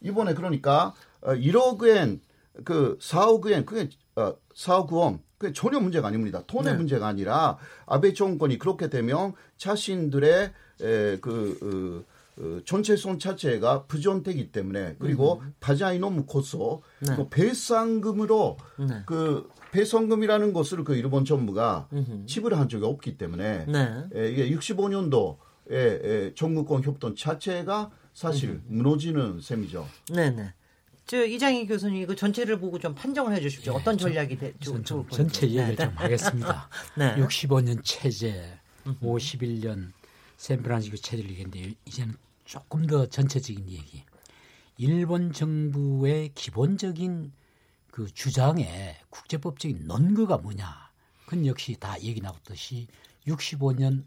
[0.01, 6.43] 이번에 그러니까 1억엔 어, 그 4억엔 그게 4억 어, 원 그게 전혀 문제가 아닙니다.
[6.47, 6.77] 돈의 네.
[6.77, 12.05] 문제가 아니라 아베 정권이 그렇게 되면 자신들의 에, 그
[12.37, 15.53] 어, 어, 전체성 자체가 부정되기 때문에 그리고 음.
[15.59, 17.15] 바자이 노무 코소 네.
[17.15, 19.03] 그 배상금으로 네.
[19.05, 21.87] 그 배상금이라는 것을 그 일본 정부가.
[22.25, 24.03] 지불한 적이 없기 때문에 네.
[24.13, 25.37] 에, 이게 65년도
[25.71, 28.61] 에 에, 전국권 협동 자체가 사실 음흠.
[28.67, 29.87] 무너지는 셈이죠.
[30.13, 30.53] 네네.
[31.07, 33.73] 저 이장희 교수님 이거 전체를 보고 좀 판정을 해주십시오.
[33.73, 35.85] 네, 어떤 전략이 되, 좀, 좀 전체 얘기를 네.
[35.85, 36.69] 좀 하겠습니다.
[36.95, 37.15] 네.
[37.15, 39.91] 65년 체제, 51년
[40.37, 44.03] 샌프란시스코 체제를 얘기했는데 이제는 조금 더 전체적인 얘기.
[44.77, 47.31] 일본 정부의 기본적인
[47.91, 50.91] 그 주장에 국제법적인 논거가 뭐냐?
[51.25, 52.87] 그건 역시 다 얘기 나왔듯이
[53.27, 54.03] 65년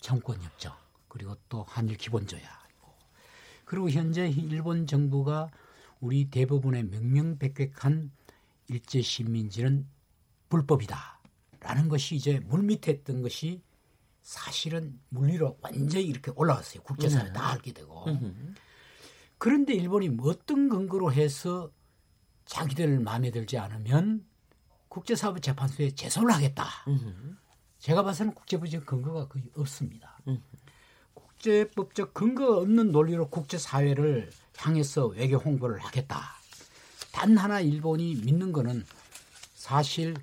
[0.00, 0.74] 정권 협정
[1.08, 2.60] 그리고 또 한일 기본 조약
[3.64, 5.50] 그리고 현재 일본 정부가
[6.00, 8.10] 우리 대부분의 명명백백한
[8.68, 9.86] 일제 시민지는
[10.48, 13.62] 불법이다라는 것이 이제 물밑에 있던 것이
[14.22, 16.82] 사실은 물 위로 완전히 이렇게 올라왔어요.
[16.82, 17.32] 국제사회 네.
[17.32, 18.06] 다 알게 되고.
[19.38, 21.70] 그런데 일본이 어떤 근거로 해서
[22.46, 24.26] 자기들 마음에 들지 않으면
[24.88, 26.64] 국제사법 재판소에 제소를 하겠다.
[27.80, 30.18] 제가 봐서는 국제법적 근거가 거의 없습니다.
[31.14, 36.20] 국제법적 근거가 없는 논리로 국제사회를 향해서 외교 홍보를 하겠다.
[37.12, 38.84] 단 하나 일본이 믿는 거는
[39.54, 40.14] 사실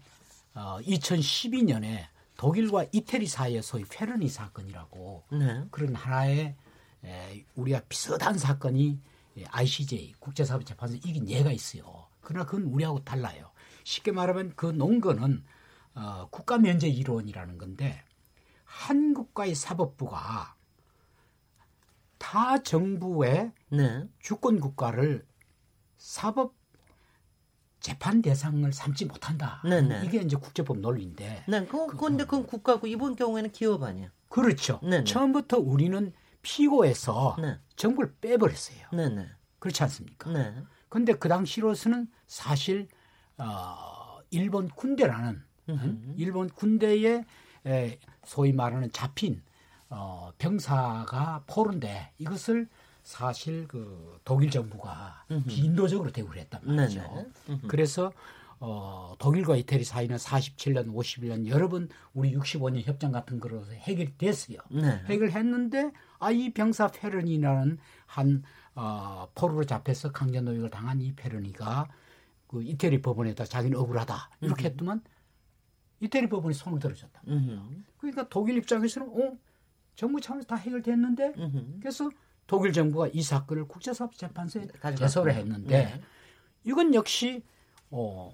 [0.53, 2.05] 어, 2012년에
[2.37, 3.27] 독일과 이태리
[3.61, 5.63] 소위 페르니 사건이라고 네.
[5.71, 6.55] 그런 하나의
[7.03, 8.99] 에, 우리가 비슷한 사건이
[9.49, 12.07] ICJ 국제사법재판소 이긴 예가 있어요.
[12.21, 13.49] 그러나 그건 우리하고 달라요.
[13.83, 15.43] 쉽게 말하면 그 논거는
[15.97, 18.03] 어, 국가 면제 이론이라는 건데
[18.65, 20.55] 한국과의 사법부가
[22.19, 24.07] 타 정부의 네.
[24.19, 25.25] 주권 국가를
[25.97, 26.55] 사법
[27.79, 29.62] 재판 대상을 삼지 못한다.
[29.63, 30.01] 네네.
[30.01, 30.05] 네.
[30.05, 31.45] 이게 이제 국제법 논리인데.
[31.47, 34.12] 네, 그, 근데 그건 국가고 이번 경우에는 기업 아니야.
[34.29, 34.79] 그렇죠.
[34.83, 34.97] 네네.
[34.99, 35.03] 네.
[35.03, 37.60] 처음부터 우리는 피고에서 네.
[37.75, 38.88] 정부를 빼버렸어요.
[38.91, 39.15] 네네.
[39.15, 39.29] 네.
[39.60, 40.31] 그렇지 않습니까?
[40.31, 40.63] 네.
[40.89, 42.88] 근데 그 당시로서는 사실
[43.38, 47.25] 어, 일본 군대라는 음, 일본 군대의
[47.65, 49.41] 에, 소위 말하는 잡힌
[49.89, 52.67] 어, 병사가 포른데 이것을
[53.03, 55.45] 사실 그 독일 정부가 음흠.
[55.47, 57.25] 비인도적으로 대우를 했단 말이죠.
[57.67, 58.12] 그래서
[58.60, 64.58] 어, 독일과 이태리 사이는 47년, 51년 여러 번 우리 65년 협정 같은 거로 해결됐어요.
[64.71, 65.01] 네.
[65.06, 67.77] 해결했는데 아 이 병사 페르니라는
[68.08, 68.43] 한
[68.75, 71.88] 어, 포로로 잡혀서 강제 노역을 당한 이 페르니가
[72.47, 74.65] 그 이태리 법원에다 자기는 억울하다 이렇게.
[74.65, 75.01] 했더만
[75.99, 77.21] 이태리 법원이 손을 들어줬다.
[77.97, 79.38] 그러니까 독일 입장에서는 어
[79.95, 81.79] 정부 차원에서 다 해결됐는데 음흠.
[81.79, 82.10] 그래서
[82.45, 86.01] 독일 정부가 이 사건을 국제사법재판소에 제소를 했는데 네.
[86.63, 87.43] 이건 역시
[87.89, 88.31] 어,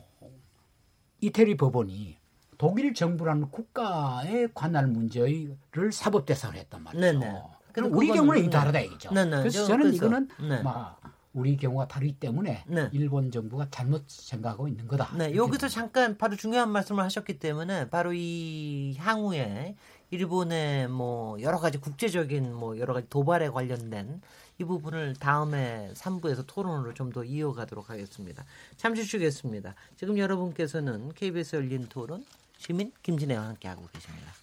[1.22, 2.18] 이태리 법원이
[2.58, 7.02] 독일 정부라는 국가에 관할 문제를 사법 대상을 했단 말이죠.
[7.02, 7.20] 네네.
[7.20, 7.42] 네.
[7.72, 9.12] 그럼 우리 경우는 이 다르다 얘기죠.
[9.12, 9.30] 네네.
[9.30, 9.38] 네.
[9.38, 10.62] 그래서 저는 그래서, 이거는 네.
[10.62, 11.02] 막
[11.34, 12.90] 우리 경우가 다르기 때문에 네.
[12.92, 15.16] 일본 정부가 잘못 생각하고 있는 거다.
[15.18, 19.76] 네, 여기서 잠깐 바로 중요한 말씀을 하셨기 때문에 바로 이 향후에
[20.12, 24.22] 일본의 뭐 여러 가지 국제적인 뭐 여러 가지 도발에 관련된
[24.60, 28.46] 이 부분을 다음에 3부에서 토론으로 좀 더 이어가도록 하겠습니다.
[28.78, 29.74] 잠시 쉬겠습니다.
[29.98, 32.24] 지금 여러분께서는 KBS 열린 토론
[32.58, 34.43] 시민 김진애와 함께하고 계십니다.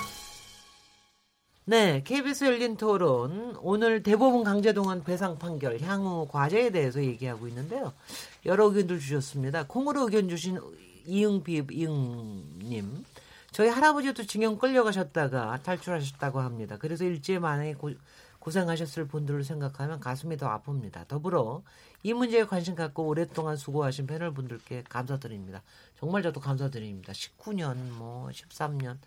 [1.63, 7.93] 네, KBS 열린 토론 오늘 대법원 강제동원 배상 판결 향후 과제에 대해서 얘기하고 있는데요.
[8.47, 9.65] 여러 의견들 주셨습니다.
[9.67, 10.59] 콩으로 의견 주신
[11.05, 13.05] 이응비 이응님
[13.51, 16.77] 저희 할아버지도 징용 끌려가셨다가 탈출하셨다고 합니다.
[16.79, 17.91] 그래서 일주일 만에 고,
[18.39, 21.07] 고생하셨을 분들을 생각하면 가슴이 더 아픕니다.
[21.07, 21.61] 더불어
[22.01, 25.61] 이 문제에 관심 갖고 오랫동안 수고하신 패널 분들께 감사드립니다.
[25.99, 27.13] 정말 저도 감사드립니다.
[27.13, 28.97] 19년, 뭐 13년.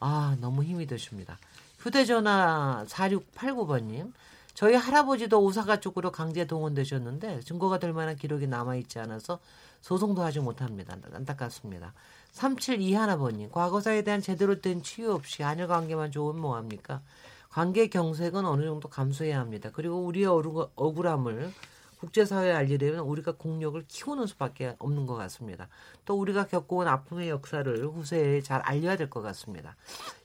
[0.00, 1.38] 아, 너무 힘이 드십니다.
[1.78, 4.12] 휴대전화 4689번님.
[4.54, 9.38] 저희 할아버지도 오사카 쪽으로 강제 동원되셨는데 증거가 될 만한 기록이 남아있지 않아서
[9.82, 10.96] 소송도 하지 못합니다.
[11.12, 11.94] 안타깝습니다.
[12.32, 13.50] 372 하나번님.
[13.52, 17.02] 과거사에 대한 제대로 된 치유 없이 한일 관계만 좋으면 뭐합니까?
[17.50, 19.70] 관계 경색은 어느 정도 감수해야 합니다.
[19.72, 21.52] 그리고 우리의 억울함을
[21.98, 25.68] 국제사회에 알리려면 우리가 공력을 키우는 수밖에 없는 것 같습니다.
[26.04, 29.76] 또 우리가 겪어온 아픔의 역사를 후세에 잘 알려야 될 것 같습니다.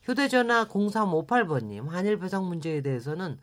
[0.03, 3.39] 휴대전화 0358번님, 한일 배상 문제에 대해서는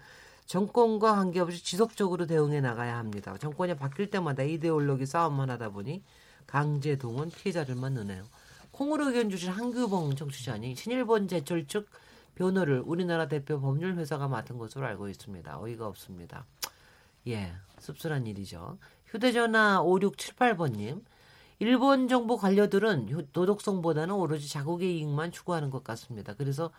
[0.47, 3.37] 정권과 관계없이 지속적으로 대응해 나가야 합니다.
[3.39, 6.03] 정권이 바뀔 때마다 이데올로기 싸움만 하다 보니
[6.47, 8.25] 강제 동원 피해자들만 느네요.
[8.73, 11.89] 콩으로 의견 주신 한규봉 정치자니 신일본 제철 측
[12.35, 15.61] 변호를 우리나라 대표 법률 회사가 맡은 것으로 알고 있습니다.
[15.61, 16.47] 어이가 없습니다.
[17.29, 18.79] 예, 씁쓸한 일이죠.
[19.07, 21.03] 휴대전화 5678번님.
[21.59, 26.35] 일본 정부 관료들은 도덕성보다는 오로지 자국의 이익만 추구하는 것 같습니다.
[26.35, 26.71] 그래서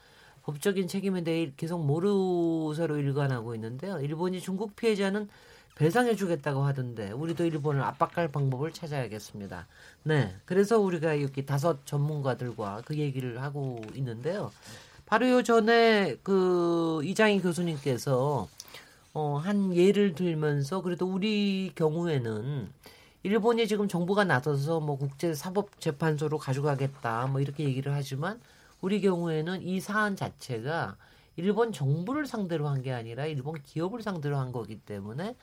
[0.44, 4.00] 법적인 책임에 대해 계속 모르서로 일관하고 있는데요.
[4.00, 5.30] 일본이 중국 피해자는
[5.76, 9.68] 배상해주겠다고 하던데 우리도 일본을 압박할 방법을 찾아야겠습니다.
[10.04, 14.52] 네, 그래서 우리가 이렇게 다섯 전문가들과 그 얘기를 하고 있는데요.
[15.06, 18.48] 바로 요 전에 그 이장희 교수님께서
[19.14, 22.70] 어, 한 예를 들면서 그래도 우리 경우에는
[23.24, 28.40] 일본이 지금 정부가 나서서 뭐 국제 사법 재판소로 가져가겠다 뭐 이렇게 얘기를 하지만
[28.80, 30.96] 우리 경우에는 이 사안 자체가
[31.36, 35.36] 일본 정부를 상대로 한 게 아니라 일본 기업을 상대로 한 거기 때문에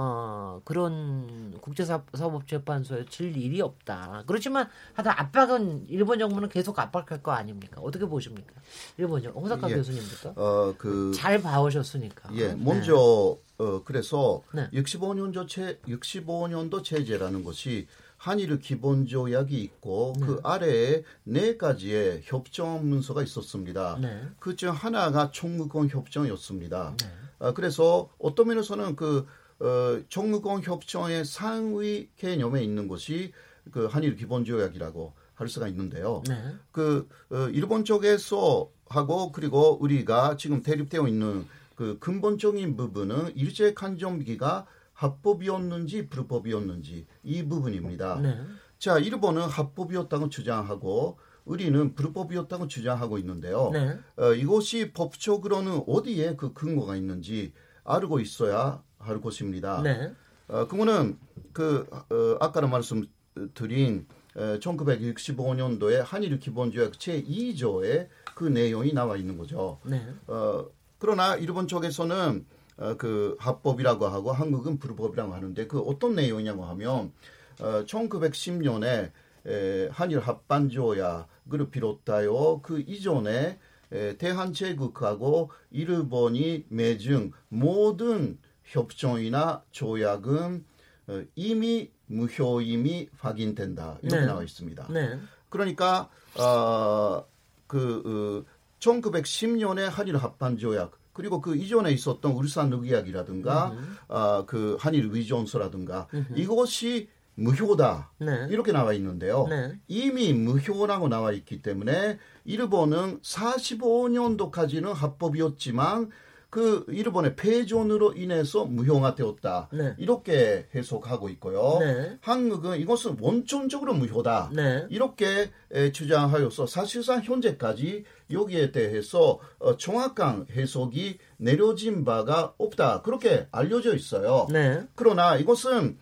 [0.00, 4.22] 어, 그런 국제사법재판소에 질 일이 없다.
[4.28, 7.80] 그렇지만 하여튼 압박은 일본 정부는 계속 압박할 거 아닙니까?
[7.80, 8.52] 어떻게 보십니까?
[8.96, 9.74] 일본 정부 홍사카 예.
[9.74, 12.30] 교수님부터 어, 그, 잘 봐오셨으니까.
[12.34, 13.64] 예, 먼저 네.
[13.64, 14.70] 어, 그래서 네.
[14.70, 20.26] 65년도 체 65년도 체제라는 것이 한일 기본 조약이 있고 네.
[20.26, 23.98] 그 아래에 네 가지의 협정 문서가 있었습니다.
[24.00, 24.22] 네.
[24.38, 26.94] 그중 하나가 총무권 협정이었습니다.
[27.00, 27.06] 네.
[27.40, 29.26] 아, 그래서 어떤 면에서는 그
[29.60, 33.32] 어, 총무공 협정의 상위 개념에 있는 것이
[33.70, 36.22] 그 한일 기본 조약이라고 할 수가 있는데요.
[36.28, 36.34] 네.
[36.72, 44.66] 그 어, 일본 쪽에서 하고 그리고 우리가 지금 대립되어 있는 그 근본적인 부분은 일제 간점기가
[44.92, 48.20] 합법이었는지 불법이었는지 이 부분입니다.
[48.20, 48.40] 네.
[48.78, 53.70] 자, 일본은 합법이었다고 주장하고 우리는 불법이었다고 주장하고 있는데요.
[53.72, 53.98] 네.
[54.16, 57.52] 어, 이것이 법적으로는 어디에 그 근거가 있는지
[57.84, 59.82] 알고 있어야 할 것입니다.
[59.82, 60.12] 네.
[60.48, 61.18] 어, 그거는
[61.52, 69.80] 그 어, 아까는 말씀드린 어, 1965년도에 한일 기본조약 제2조에 그 내용이 나와 있는 거죠.
[69.84, 70.02] 네.
[70.26, 70.66] 어,
[70.98, 72.46] 그러나 일본 쪽에서는
[72.78, 77.12] 어, 그 합법이라고 하고 한국은 불법이라고 하는데 그 어떤 내용이냐고 하면
[77.60, 79.10] 어, 1910년에
[79.46, 83.58] 에, 한일 합반조약을 비롯하여 그 이전에
[83.90, 90.64] 에, 대한제국하고 일본이 맺은 모든 협정이나 조약은
[91.08, 94.26] 어, 이미 무효임이 확인된다 이렇게 네.
[94.26, 94.88] 나와 있습니다.
[94.90, 95.18] 네.
[95.48, 97.24] 그러니까 어,
[97.66, 103.74] 그 어, 1910년에 한일 합반 조약 그리고 그 이전에 있었던 울산 의약이라든가
[104.06, 108.46] 아, 그 한일 위존서라든가 이것이 무효다 네.
[108.50, 109.46] 이렇게 나와 있는데요.
[109.48, 109.80] 네.
[109.88, 116.10] 이미 무효라고 나와 있기 때문에 일본은 45년도까지는 합법이었지만
[116.50, 119.68] 그 일본의 폐존으로 인해서 무효화되었다.
[119.72, 119.94] 네.
[119.98, 121.78] 이렇게 해석하고 있고요.
[121.80, 122.18] 네.
[122.22, 124.50] 한국은 이것은 원천적으로 무효다.
[124.54, 124.86] 네.
[124.88, 125.50] 이렇게
[125.92, 133.02] 주장하여서 사실상 현재까지 여기에 대해서 어, 정확한 해석이 내려진 바가 없다.
[133.02, 134.46] 그렇게 알려져 있어요.
[134.50, 134.82] 네.
[134.94, 135.98] 그러나 이것은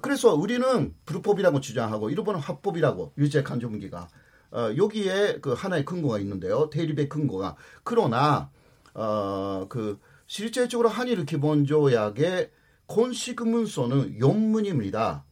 [0.00, 4.08] 그래서 우리는 불법이라고 주장하고 일본은 합법이라고 일제 간접기가
[4.50, 6.70] 어, 여기에 그 하나의 근거가 있는데요.
[6.70, 8.50] 대립의 근거가 그러나
[8.98, 12.50] 어, 그 실제적으로 한일 기본조약의
[12.86, 15.24] 콘시그 문서는 영문입니다.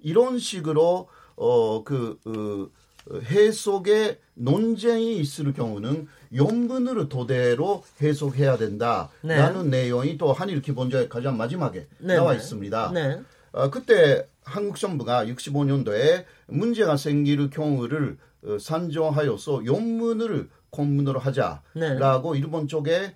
[0.00, 9.82] 이런 식으로 어, 그 어, 해석에 논쟁이 있을 경우는 영문으로 도대로 해석해야 된다라는 네.
[9.82, 12.16] 내용이 또 한일 기본조약 가장 마지막에 네.
[12.16, 12.38] 나와 네.
[12.38, 12.90] 있습니다.
[12.92, 13.20] 네.
[13.52, 22.38] 어, 그때 한국 정부가 65년도에 문제가 생길 경우를 어, 산정하여서 영문을 공문으로 하자라고 네.
[22.38, 23.14] 일본 쪽에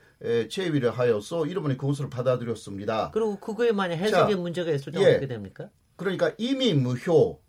[0.48, 3.10] 제의를 하여서 일본이 그것을 받아들였습니다.
[3.12, 5.68] 그리고 그거에 만약 해석에 자, 문제가 있을 때 예, 어떻게 됩니까?
[5.96, 7.40] 그러니까 이미 무효.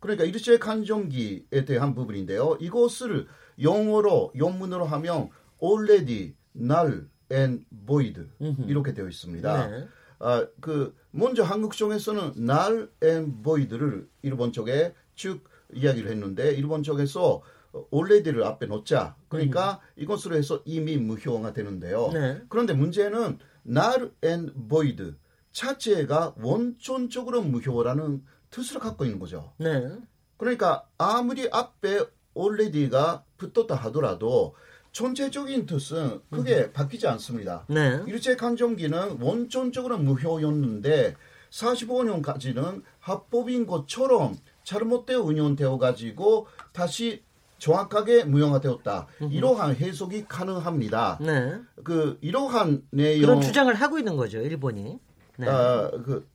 [0.00, 2.56] 그러니까 일제 간정기에 대한 부분인데요.
[2.60, 3.26] 이것을
[3.60, 5.28] 영어로 영문으로 하면
[5.62, 8.22] already, null and void
[8.66, 9.68] 이렇게 되어 있습니다.
[9.68, 9.88] 네.
[10.20, 17.42] 아, 그 먼저 한국 쪽에서는 null and void를 일본 쪽에 쭉 이야기를 했는데 일본 쪽에서
[17.90, 19.16] 올레디를 앞에 놓자.
[19.28, 20.02] 그러니까 음.
[20.02, 22.10] 이것으로 해서 이미 무효가 되는데요.
[22.12, 22.40] 네.
[22.48, 25.14] 그런데 문제는 null and void
[25.52, 29.52] 자체가 원천적으로 무효라는 뜻을 갖고 있는 거죠.
[29.58, 29.90] 네.
[30.36, 32.04] 그러니까 아무리 앞에
[32.34, 34.54] 올레디가 붙었다 하더라도
[34.92, 36.72] 전체적인 뜻은 크게 음.
[36.72, 37.66] 바뀌지 않습니다.
[37.68, 38.02] 네.
[38.06, 41.16] 일제 강점기는 원천적으로 무효였는데
[41.50, 47.22] 45년까지는 합법인 것처럼 잘못되어 운영되어 가지고 다시
[47.58, 49.06] 정확하게 무효화되었다.
[49.30, 51.18] 이러한 해석이 가능합니다.
[51.20, 51.60] 네.
[51.84, 54.98] 그 이러한 내용 그런 주장을 하고 있는 거죠, 일본이.
[55.36, 55.48] 네.
[55.48, 56.28] 아, 그,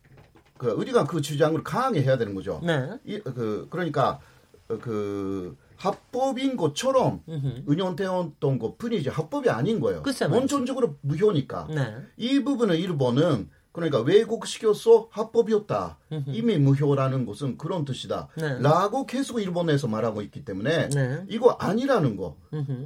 [0.58, 2.62] 그 우리가 그 주장을 강하게 해야 되는 거죠.
[2.64, 2.90] 네.
[3.06, 4.20] 이, 그 그러니까
[4.68, 7.22] 그 합법인 것처럼
[7.66, 10.04] 운영되었던 것뿐이지 합법이 아닌 거예요.
[10.30, 11.68] 원천적으로 무효니까.
[11.74, 11.98] 네.
[12.18, 15.98] 이 부분은 일본은 그러니까 왜곡시켜서 합법이었다.
[16.28, 18.30] 이미 무효라는 것은 그런 뜻이다.
[18.38, 18.60] 네.
[18.62, 21.26] 라고 계속 일본에서 말하고 있기 때문에 네.
[21.28, 22.38] 이거 아니라는 거.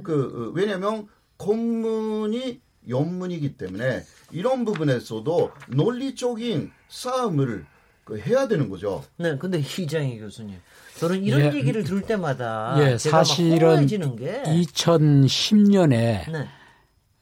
[0.02, 1.06] 그 어, 왜냐하면
[1.36, 4.02] 공문이 영문이기 때문에
[4.32, 7.66] 이런 부분에서도 논리적인 싸움을
[8.04, 9.04] 그 해야 되는 거죠.
[9.18, 10.56] 네, 근데 이장희 교수님,
[10.96, 13.86] 저는 이런 예, 얘기를 들을 때마다 예, 사실은
[14.16, 15.90] 게 2010년에
[16.32, 16.48] 네.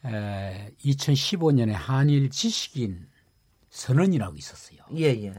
[0.05, 3.09] 에, 2015년에 한일 지식인
[3.77, 4.79] 선언이라고 있었어요.
[4.97, 5.35] 예, 예.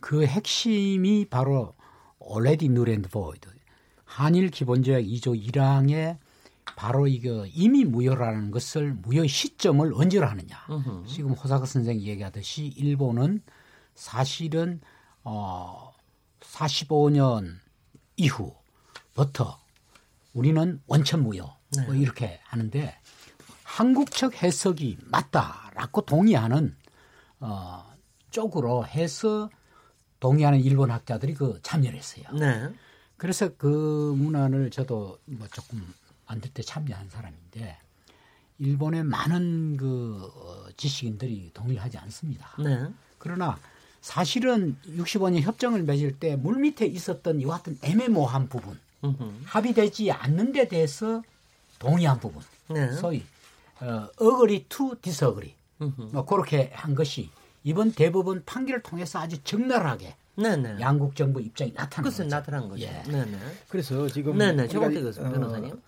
[0.00, 1.74] 그 핵심이 바로
[2.18, 3.48] already null and void
[4.04, 6.18] 한일 기본조약 2조 1항에
[6.76, 10.66] 바로 이거 이미 무효라는 것을 무효 시점을 언제로 하느냐.
[10.68, 11.06] 으흠.
[11.06, 13.42] 지금 호사카 선생이 얘기하듯이 일본은
[13.94, 14.80] 사실은
[15.24, 15.92] 어
[16.40, 17.56] 45년
[18.16, 19.58] 이후부터
[20.34, 21.86] 우리는 원천 무효 네.
[21.86, 22.94] 뭐 이렇게 하는데
[23.62, 26.76] 한국 측 해석이 맞다라고 동의하는
[27.40, 27.84] 어
[28.30, 29.50] 쪽으로 해서
[30.20, 32.24] 동의하는 일본 학자들이 그 참여를 했어요.
[32.38, 32.68] 네.
[33.16, 35.92] 그래서 그 문안을 저도 뭐 조금
[36.26, 37.78] 만들 때 참여한 사람인데
[38.58, 42.54] 일본의 많은 그 어, 지식인들이 동의하지 않습니다.
[42.62, 42.88] 네.
[43.18, 43.58] 그러나
[44.00, 49.42] 사실은 65년 협정을 맺을 때 물밑에 있었던 이와 같은 애매모호한 부분, 으흠.
[49.44, 51.22] 합의되지 않는 데 대해서
[51.78, 52.92] 동의한 부분, 네.
[52.92, 53.24] 소위
[53.80, 55.54] 어, agree to disagree
[56.12, 57.30] 뭐 그렇게 한 것이
[57.64, 60.80] 이번 대법원 판결을 통해서 아주 적나라하게 네네.
[60.80, 62.24] 양국 정부 입장이 나타난 거죠.
[62.24, 62.82] 나타난 거죠.
[62.84, 63.02] 예.
[63.06, 63.38] 네네.
[63.68, 64.68] 그래서 지금 네네.
[64.68, 65.80] 최광태 교수 변호사님.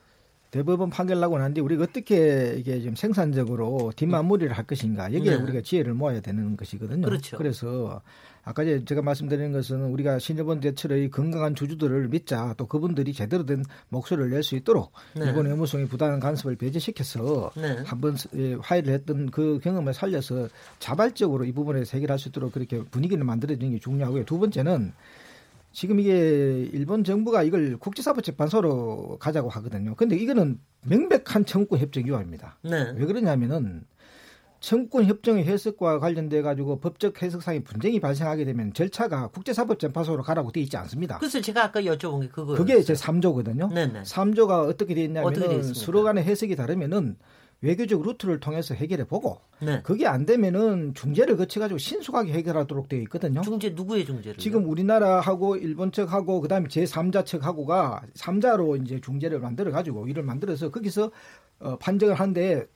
[0.52, 5.42] 어, 대법원 판결 나고 난뒤 우리가 어떻게 이게 좀 생산적으로 뒷마무리를 할 것인가 여기에 네.
[5.42, 7.06] 우리가 지혜를 모아야 되는 것이거든요.
[7.06, 7.38] 그렇죠.
[7.38, 8.02] 그래서
[8.44, 14.30] 아까 제가 말씀드리는 것은 우리가 신일본 대철의 건강한 주주들을 믿자 또 그분들이 제대로 된 목소리를
[14.30, 15.26] 낼 수 있도록 네.
[15.26, 17.76] 일본 의무성이 부당한 간섭을 배제시켜서 네.
[17.86, 20.48] 한번 예, 화해를 했던 그 경험을 살려서
[20.80, 24.24] 자발적으로 이 부분에 해결할 수 있도록 그렇게 분위기를 만들어주는 게 중요하고요.
[24.24, 24.92] 두 번째는
[25.72, 29.94] 지금 이게 일본 정부가 이걸 국제사법재판소로 가자고 하거든요.
[29.94, 32.58] 근데 이거는 명백한 청구 협정 위반입니다.
[32.62, 32.92] 네.
[32.96, 33.84] 왜 그러냐면은
[34.60, 40.76] 청구권 협정의 해석과 관련돼 가지고 법적 해석상의 분쟁이 발생하게 되면 절차가 국제사법재판소로 가라고 돼 있지
[40.76, 41.18] 않습니다.
[41.18, 43.72] 그래서 제가 아까 여쭤본 게 그거 그게 이제 3조거든요.
[43.72, 44.02] 네네.
[44.02, 47.16] 3조가 어떻게 돼 있냐면은 서로 간의 해석이 다르면은
[47.62, 49.80] 외교적 루트를 통해서 해결해 보고 네.
[49.82, 53.40] 그게 안 되면은 중재를 거쳐 가지고 신속하게 해결하도록 되어 있거든요.
[53.42, 54.36] 중재 누구의 중재를?
[54.36, 61.12] 지금 우리나라하고 일본 측하고 그다음에 제3자 측하고가 3자로 이제 중재를 만들어 가지고 이를 만들어서 거기서
[61.60, 62.66] 어, 판정을 하는데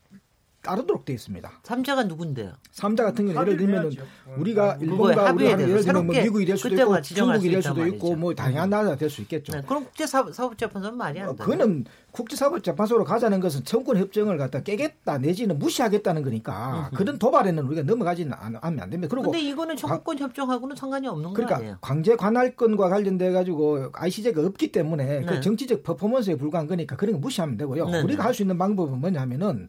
[0.67, 1.51] 따르도록 돼 있습니다.
[1.63, 2.53] 삼자가 누군데요?
[2.73, 3.93] 삼자 같은 경우 예를 들면은
[4.37, 8.17] 우리가 일본과 우리 하 예를 들면 뭐 미국이 될 수도 있고 중국이 될 수도 있고
[8.17, 9.53] 뭐 다양한 나라가 될 수 있겠죠.
[9.53, 11.45] 네, 그럼 국제사법재판소는 말이 안 돼.
[11.45, 18.33] 그는 국제사법재판소로 가자는 것은 청구권 협정을 갖다 깨겠다 내지는 무시하겠다는 거니까 그런 도발에는 우리가 넘어가지는
[18.33, 19.15] 않으면 안 됩니다.
[19.15, 21.79] 근데 이거는 청구권 협정하고는 상관이 없는 그러니까 아니에요?
[21.81, 25.37] 광제 관할권과 관련돼 가지고 ICJ가 없기 때문에 그 네.
[25.37, 27.89] 그 정치적 퍼포먼스에 불과한 거니까 그런 거 무시하면 되고요.
[27.89, 28.27] 네, 우리가 네.
[28.27, 29.69] 할수 있는 방법은 뭐냐면은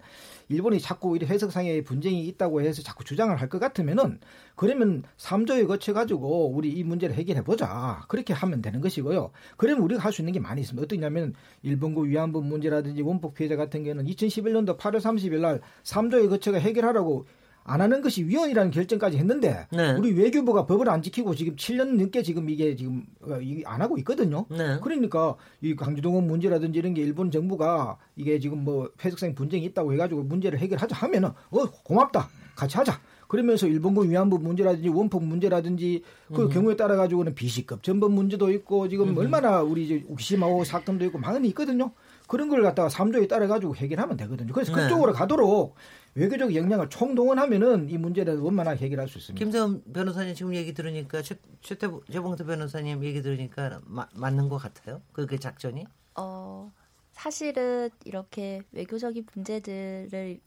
[0.49, 4.19] 일본이 자꾸 이 해석상의 분쟁이 있다고 해서 자꾸 주장을 할 것 같으면은
[4.55, 8.03] 그러면 3조에 거쳐 가지고 우리 이 문제를 해결해 보자.
[8.09, 9.31] 그렇게 하면 되는 것이고요.
[9.55, 10.83] 그러면 우리가 할 수 있는 게 많이 있습니다.
[10.83, 11.33] 어떠냐면
[11.63, 17.25] 일본군 위안부 문제라든지 원폭 피해자 같은 경우는 2011년도 8월 30일 날 3조에 거쳐가 해결하라고
[17.67, 19.91] 안 하는 것이 위헌이라는 결정까지 했는데 네.
[19.91, 24.45] 우리 외교부가 법을 안 지키고 지금 7년 넘게 지금 이게 지금 어, 안 하고 있거든요.
[24.49, 24.79] 네.
[24.81, 30.23] 그러니까 이 강제동원 문제라든지 이런 게 일본 정부가 이게 지금 뭐 해석상 분쟁이 있다고 해가지고
[30.23, 32.99] 문제를 해결하자 하면은 어 고맙다 같이 하자.
[33.27, 36.03] 그러면서 일본군 위안부 문제라든지 원폭 문제라든지
[36.33, 36.49] 그 음.
[36.49, 39.17] 경우에 따라 가지고는 비시급 전범 문제도 있고 지금 음.
[39.17, 41.91] 얼마나 우리 이제 우시마오 사건도 있고 많이 있거든요.
[42.27, 44.53] 그런 걸 갖다가 3조에 따라 가지고 해결하면 되거든요.
[44.53, 44.83] 그래서 네.
[44.83, 45.75] 그쪽으로 가도록
[46.17, 49.43] 외교적 역량을 총동원하면은 이 문제를 원만하게 해결할 수 있습니다.
[49.43, 55.01] 김세훈 변호사님 지금 얘기 들으니까 최, 최태, 최봉태 변호사님 얘기 들으니까 마, 맞는 것 같아요.
[55.11, 55.85] 그게 작전이?
[56.15, 56.71] 어
[57.11, 60.39] 사실은 이렇게 외교적인 문제들을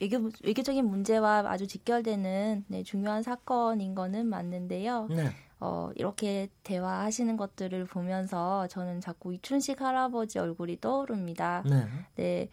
[0.00, 5.08] 외교 외교적인 문제와 아주 직결되는 네, 중요한 사건인 거는 맞는데요.
[5.08, 5.30] 네.
[5.60, 11.62] 어, 이렇게 대화하시는 것들을 보면서 저는 자꾸 이춘식 할아버지 얼굴이 떠오릅니다.
[11.64, 11.86] 네.
[12.16, 12.48] 네.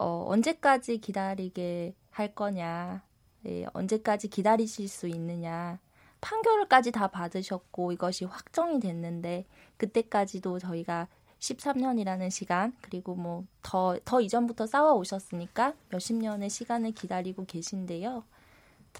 [0.00, 3.02] 어, 언제까지 기다리게 할 거냐,
[3.42, 5.78] 네, 언제까지 기다리실 수 있느냐.
[6.22, 9.46] 판결까지 다 받으셨고 이것이 확정이 됐는데
[9.78, 11.08] 그때까지도 저희가
[11.40, 18.24] 13년이라는 시간 그리고 뭐 더 더 이전부터 싸워 오셨으니까 몇십 년의 시간을 기다리고 계신데요.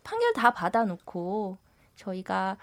[0.04, 1.58] 판결 다 받아놓고
[1.96, 2.56] 저희가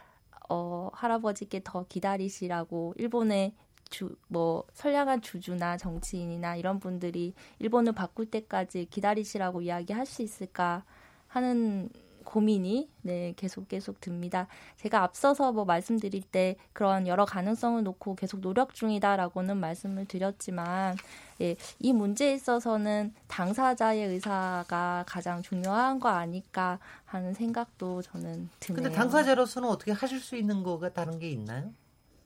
[0.49, 3.53] 어 할아버지께 더 기다리시라고 일본의
[3.89, 10.83] 주, 뭐, 선량한 주주나 정치인이나 이런 분들이 일본을 바꿀 때까지 기다리시라고 이야기할 수 있을까
[11.27, 11.89] 하는
[12.27, 14.47] 고민이 네 계속 계속 듭니다.
[14.75, 20.97] 제가 앞서서 뭐 말씀드릴 때 그런 여러 가능성을 놓고 계속 노력 중이다라고는 말씀을 드렸지만
[21.39, 28.83] 예, 이 문제에 있어서는 당사자의 의사가 가장 중요한 거 아닐까 하는 생각도 저는 드네요.
[28.83, 31.71] 근데 당사자로서는 어떻게 하실 수 있는 거가 다른 게 있나요?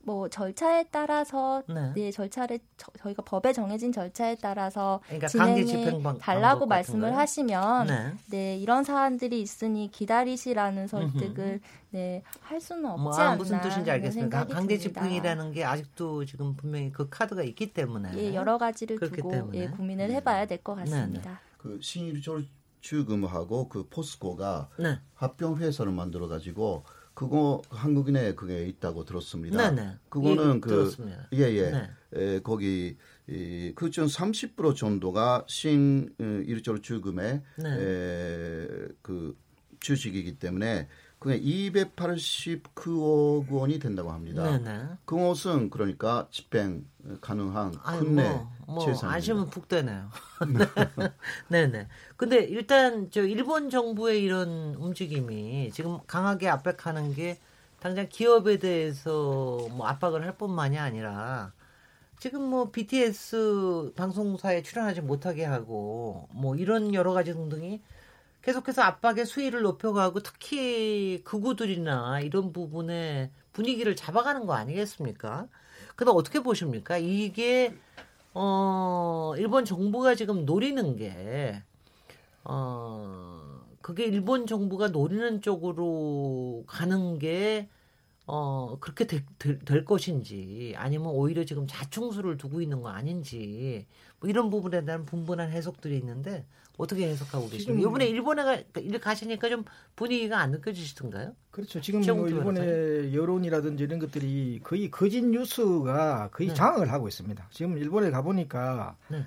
[0.04, 6.66] 뭐 절차에 따라서 네, 네 절차를 저, 희가 법에 정해진 절차에 따라서 그러니까 진행해 달라고
[6.66, 8.14] 말씀을 하시면 네.
[8.30, 8.58] 네.
[8.58, 11.60] 이런 사안들이 있으니 기다리시라는 설득을
[11.92, 14.46] 네 할 수는 없지 뭐, 아, 않나 무슨 뜻인지 알겠습니다.
[14.48, 19.58] 강제 집행이라는 게 아직도 지금 분명히 그 카드가 있기 때문에 예 여러 가지를 두고 때문에.
[19.58, 20.16] 예 고민을 네.
[20.16, 21.30] 해봐야 될 것 같습니다.
[21.30, 21.36] 네, 네.
[21.58, 22.42] 그 신일조
[22.82, 25.00] 출금하고 그 포스코가 네.
[25.16, 26.84] 합병 회사를 만들어 가지고
[27.22, 29.70] 그거 한국인에 그게 있다고 들었습니다.
[29.70, 29.98] 네네.
[30.10, 30.92] 그거는 그
[31.32, 31.70] 예예 예.
[31.70, 31.90] 네.
[32.16, 32.98] 에, 거기
[33.30, 37.70] 이, 그중 30% 정도가 신 어, 일조로 출금의 네.
[37.70, 38.68] 에,
[39.04, 39.38] 그
[39.82, 40.88] 주식이기 때문에
[41.22, 44.58] 그게 289억 원이 된다고 합니다.
[44.58, 44.86] 네네.
[45.06, 46.84] 그것은 그러니까 집행
[47.22, 48.28] 가능한 큰내
[48.66, 50.10] 뭐, 뭐 아시면 북되네요.
[51.50, 51.88] 네네.
[52.18, 57.38] 근데 일단 저 일본 정부의 이런 움직임이 지금 강하게 압박하는 게
[57.80, 61.54] 당장 기업에 대해서 뭐 압박을 할 뿐만이 아니라
[62.20, 67.80] 지금 뭐 BTS 방송사에 출연하지 못하게 하고 뭐 이런 여러 가지 등등이
[68.42, 75.48] 계속해서 압박의 수위를 높여가고 특히 극우들이나 이런 부분에 분위기를 잡아가는 거 아니겠습니까?
[75.96, 76.98] 근데 어떻게 보십니까?
[76.98, 77.76] 이게
[78.34, 81.62] 어 일본 정부가 지금 노리는 게
[82.44, 87.70] 어, 그게 일본 정부가 노리는 쪽으로 가는 게
[88.28, 93.86] 어, 그렇게 되, 되, 될 것인지 아니면 오히려 지금 자충수를 두고 있는 거 아닌지
[94.20, 96.46] 뭐 이런 부분에 대한 분분한 해석들이 있는데
[96.82, 97.88] 어떻게 해석하고 계십니까?
[97.88, 99.64] 이번에 일본에 가, 일 가시니까 좀
[99.96, 101.36] 분위기가 안 느껴지시던가요?
[101.52, 101.80] 그렇죠.
[101.80, 106.56] 지금 뭐 일본의 여론이라든지 이런 것들이 거의 거짓 뉴스가 거의 네.
[106.56, 107.48] 장악을 하고 있습니다.
[107.52, 109.24] 지금 일본에 가보니까 네.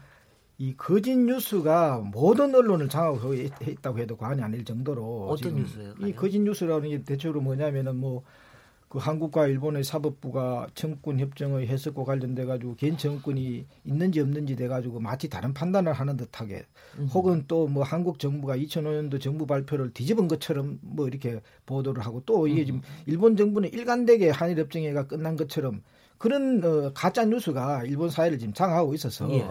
[0.58, 5.94] 이 거짓 뉴스가 모든 언론을 장악하고 있다고 해도 과언이 아닐 정도로 어떤 뉴스예요?
[6.00, 8.24] 이 거짓 뉴스라는 게 대체로 뭐냐면은 뭐
[8.94, 15.00] 그 한국과 일본의 사법부가 청군 협정의 해석과 관련돼 가지고 개인 청구권이 있는지 없는지 돼 가지고
[15.00, 16.64] 마치 다른 판단을 하는 듯하게
[17.00, 17.06] 음.
[17.12, 22.46] 혹은 또 뭐 한국 정부가 2005년도 정부 발표를 뒤집은 것처럼 뭐 이렇게 보도를 하고 또
[22.46, 22.66] 이게 음.
[22.66, 25.82] 지금 일본 정부는 일관되게 한일 협정회가 끝난 것처럼
[26.18, 29.46] 그런 어, 가짜 뉴스가 일본 사회를 지금 장악하고 있어서 예.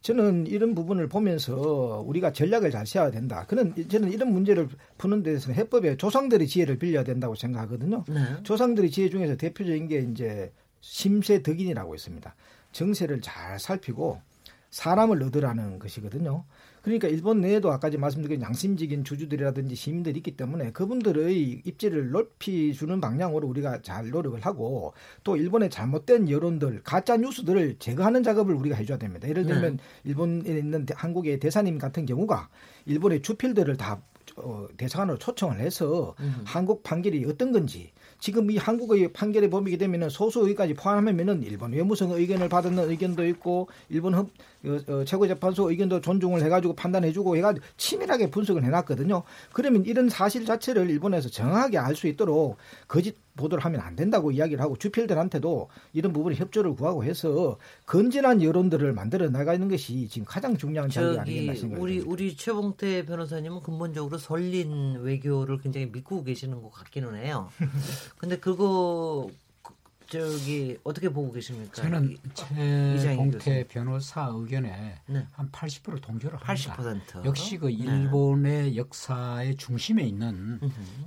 [0.00, 3.44] 저는 이런 부분을 보면서 우리가 전략을 잘 세워야 된다.
[3.46, 8.04] 그는 저는 이런 문제를 푸는 데서는 해법에 조상들의 지혜를 빌려야 된다고 생각하거든요.
[8.08, 8.42] 네.
[8.42, 12.34] 조상들의 지혜 중에서 대표적인 게 이제 심세 덕인이라고 있습니다.
[12.72, 14.20] 정세를 잘 살피고
[14.70, 16.44] 사람을 얻으라는 것이거든요.
[16.88, 23.46] 그러니까 일본 내에도 아까 말씀드린 양심적인 주주들이라든지 시민들이 있기 때문에 그분들의 입지를 높이 주는 방향으로
[23.46, 29.28] 우리가 잘 노력을 하고 또 일본의 잘못된 여론들 가짜 뉴스들을 제거하는 작업을 우리가 해줘야 됩니다.
[29.28, 29.82] 예를 들면 네.
[30.04, 32.48] 일본에 있는 한국의 대사님 같은 경우가
[32.86, 34.00] 일본의 주필들을 다
[34.36, 36.42] 어, 대사관으로 초청을 해서 음.
[36.44, 42.12] 한국 판결이 어떤 건지 지금 이 한국의 판결에 범위게 되면은 소수 의까지 포함하면은 일본 외무성
[42.12, 44.30] 의견을 받는 의견도 있고 일본 헌,
[44.64, 49.22] 어, 어, 최고재판소 의견도 존중을 해가지고 판단해주고 해가지고 치밀하게 분석을 해놨거든요.
[49.52, 52.56] 그러면 이런 사실 자체를 일본에서 정확하게 알 수 있도록
[52.86, 57.56] 거짓 보도를 하면 안 된다고 이야기를 하고 주필들한테도 이런 부분에 협조를 구하고 해서
[57.86, 61.82] 건전한 여론들을 만들어 나가는 것이 지금 가장 중요한 작업이 아니겠나 생각합니다.
[61.82, 67.48] 우리 우리 최봉태 변호사님은 근본적으로 설린 외교를 굉장히 믿고 계시는 것 같기는 해요.
[68.16, 69.28] 근데 그거
[70.06, 71.70] 저기 어떻게 보고 계십니까?
[71.74, 75.26] 저는 최봉태 변호사 의견에 네.
[75.32, 76.76] 한 80% 동조를 합니다.
[76.76, 77.24] 80%.
[77.26, 77.72] 역시 그 네.
[77.74, 78.76] 일본의 네.
[78.76, 80.60] 역사의 중심에 있는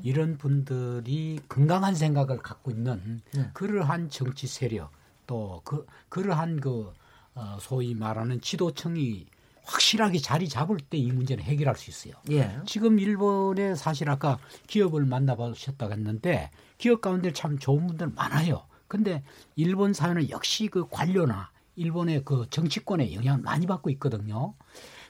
[0.03, 3.49] 이런 분들이 건강한 생각을 갖고 있는 네.
[3.53, 4.91] 그러한 정치 세력
[5.25, 6.93] 또 그 그러한 그
[7.33, 9.25] 어, 소위 말하는 지도층이
[9.63, 12.13] 확실하게 자리 잡을 때 이 문제는 해결할 수 있어요.
[12.31, 12.59] 예.
[12.65, 14.37] 지금 일본에 사실 아까
[14.67, 16.51] 기업을 만나보셨다고 했는데
[16.82, 18.65] 기업 가운데 참 좋은 분들 많아요.
[18.88, 19.23] 근데
[19.55, 24.55] 일본 사회는 역시 그 관료나 일본의 그 정치권의 영향을 많이 받고 있거든요.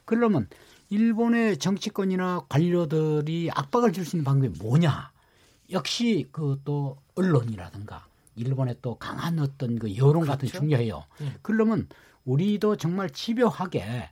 [0.04, 0.48] 그러면
[0.90, 5.12] 일본의 정치권이나 관료들이 압박을 줄 수 있는 방법이 뭐냐?
[5.72, 8.06] 역시 그 또 언론이라든가
[8.36, 10.32] 일본의 또 강한 어떤 그 여론 그렇죠?
[10.32, 11.06] 같은 중요해요.
[11.22, 11.34] 음.
[11.42, 11.88] 그러면
[12.26, 14.10] 우리도 정말 집요하게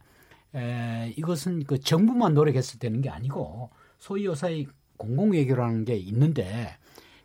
[0.55, 6.78] 에, 이것은 그 정부만 노력했을 때는 게 아니고 소위 요사의 공공외교라는 게 있는데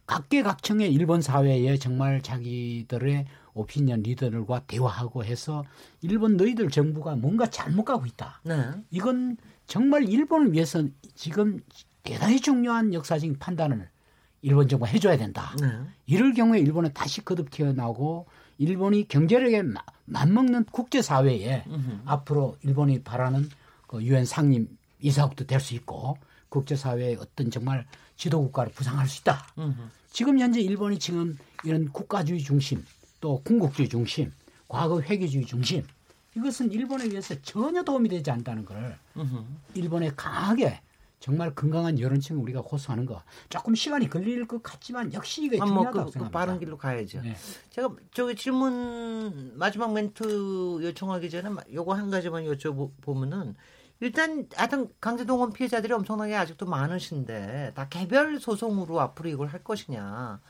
[0.06, 5.64] 각계각층의 일본 사회에 정말 자기들의 오피니언 리더들과 대화하고 해서
[6.02, 8.40] 일본 너희들 정부가 뭔가 잘못 가고 있다.
[8.44, 8.70] 네.
[8.90, 9.36] 이건
[9.66, 10.84] 정말 일본을 위해서
[11.14, 11.60] 지금
[12.02, 13.88] 대단히 중요한 역사적인 판단을
[14.42, 15.56] 일본 정부가 해줘야 된다.
[15.60, 15.68] 네.
[16.06, 18.26] 이럴 경우에 일본은 다시 거듭 튀어나오고
[18.58, 19.62] 일본이 경제력에
[20.04, 21.64] 맞먹는 국제사회에
[22.04, 23.48] 앞으로 일본이 바라는
[23.86, 24.68] 그 유엔 상임
[25.00, 26.18] 이사국도 될 수 있고
[26.50, 27.86] 국제사회의 어떤 정말
[28.16, 29.46] 지도국가를 부상할 수 있다.
[29.58, 29.90] 으흠.
[30.10, 32.84] 지금 현재 일본이 지금 이런 국가주의 중심
[33.20, 34.32] 또 군국주의 중심
[34.68, 35.84] 과거 회계주의 중심
[36.36, 38.96] 이것은 일본에 의해서 전혀 도움이 되지 않다는 걸
[39.74, 40.80] 일본에 강하게
[41.20, 45.96] 정말 건강한 여론층을 우리가 호소하는 거 조금 시간이 걸릴 것 같지만 역시 이게 뭐 중요하다고
[45.96, 46.38] 뭐 그, 생각합니다.
[46.38, 47.22] 빠른 길로 가야죠.
[47.22, 47.34] 네.
[47.70, 50.22] 제가 저기 질문 마지막 멘트
[50.82, 53.54] 요청하기 전에 요거 한 가지만 여쭤보면은
[54.04, 60.40] 일단 하여튼 강제동원 피해자들이 엄청나게 아직도 많으신데 다 개별 소송으로 앞으로 이걸 할 것이냐.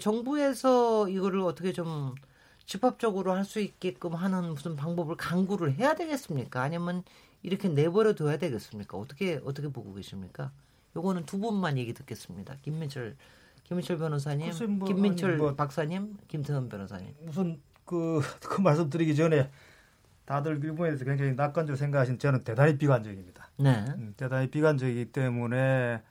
[0.00, 2.16] 정부에서 이거를 어떻게 좀
[2.64, 6.60] 집합적으로 할 수 있게끔 하는 무슨 방법을 강구를 해야 되겠습니까?
[6.60, 7.04] 아니면
[7.44, 8.98] 이렇게 내버려 둬야 되겠습니까?
[8.98, 10.50] 어떻게 어떻게 보고 계십니까?
[10.96, 12.56] 요거는 두 분만 얘기 듣겠습니다.
[12.62, 13.14] 김민철
[13.62, 14.50] 김민철 변호사님,
[14.80, 17.14] 뭐, 김민철 뭐, 박사님, 김태현 변호사님.
[17.28, 19.48] 우선 그, 그 말씀드리기 전에
[20.26, 23.48] 다들 일본에 대해서 굉장히 낙관적으로 생각하신 저는 대단히 비관적입니다.
[23.58, 23.84] 네.
[23.96, 26.02] 음, 대단히 비관적이기 때문에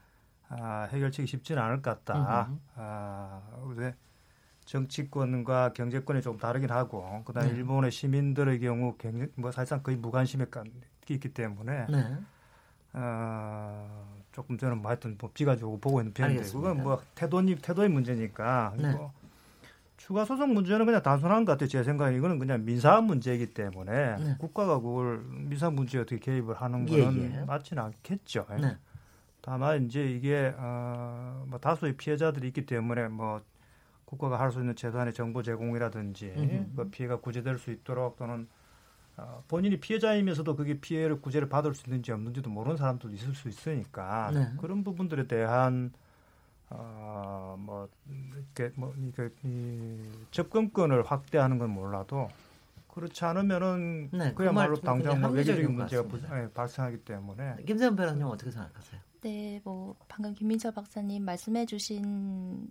[0.48, 2.50] 아, 해결책이 쉽지는 않을 것 같다.
[2.76, 3.40] 아,
[3.74, 3.94] 그래
[4.64, 7.56] 정치권과 경제권이 좀 다르긴 하고 그다음에 네.
[7.56, 10.46] 일본의 시민들의 경우 굉장히 뭐 사실상 거의 무관심에
[11.08, 12.16] 있기 때문에 네.
[12.94, 16.70] 어, 조금 저는 뭐 하여튼 뭐 비가지고 보고 있는 편인데 알겠습니다.
[16.70, 18.92] 그건 뭐 태도니 태도의 문제니까 네.
[18.92, 19.12] 뭐
[19.96, 21.68] 추가 소송 문제는 그냥 단순한 것 같아요.
[21.68, 24.36] 제 생각에 이거는 그냥 민사 문제이기 때문에 네.
[24.38, 27.44] 국가가 그걸 민사 문제에 어떻게 개입을 하는 예, 거는 예, 예.
[27.44, 28.46] 맞지는 않겠죠.
[28.60, 28.76] 네.
[29.40, 33.40] 다만 이제 이게 어, 뭐 다수의 피해자들이 있기 때문에 뭐
[34.04, 38.48] 국가가 할 수 있는 최소한의 정보 제공이라든지 그 피해가 구제될 수 있도록 또는
[39.16, 44.30] 어, 본인이 피해자이면서도 그게 피해를 구제를 받을 수 있는지 없는지도 모르는 사람들도 있을 수 있으니까
[44.34, 44.48] 네.
[44.58, 45.90] 그런 부분들에 대한
[46.68, 47.88] 어뭐
[48.34, 52.28] 이렇게 뭐 이게 이 접근권을 확대하는 건 몰라도
[52.88, 58.26] 그렇지 않으면은 네, 그야말로 그 당장 뭐 외교적인 문제가 부, 네, 발생하기 때문에 김세현 변호사님
[58.26, 59.00] 어떻게 생각하세요?
[59.20, 62.68] 네, 뭐 방금 김민철 박사님 말씀해주신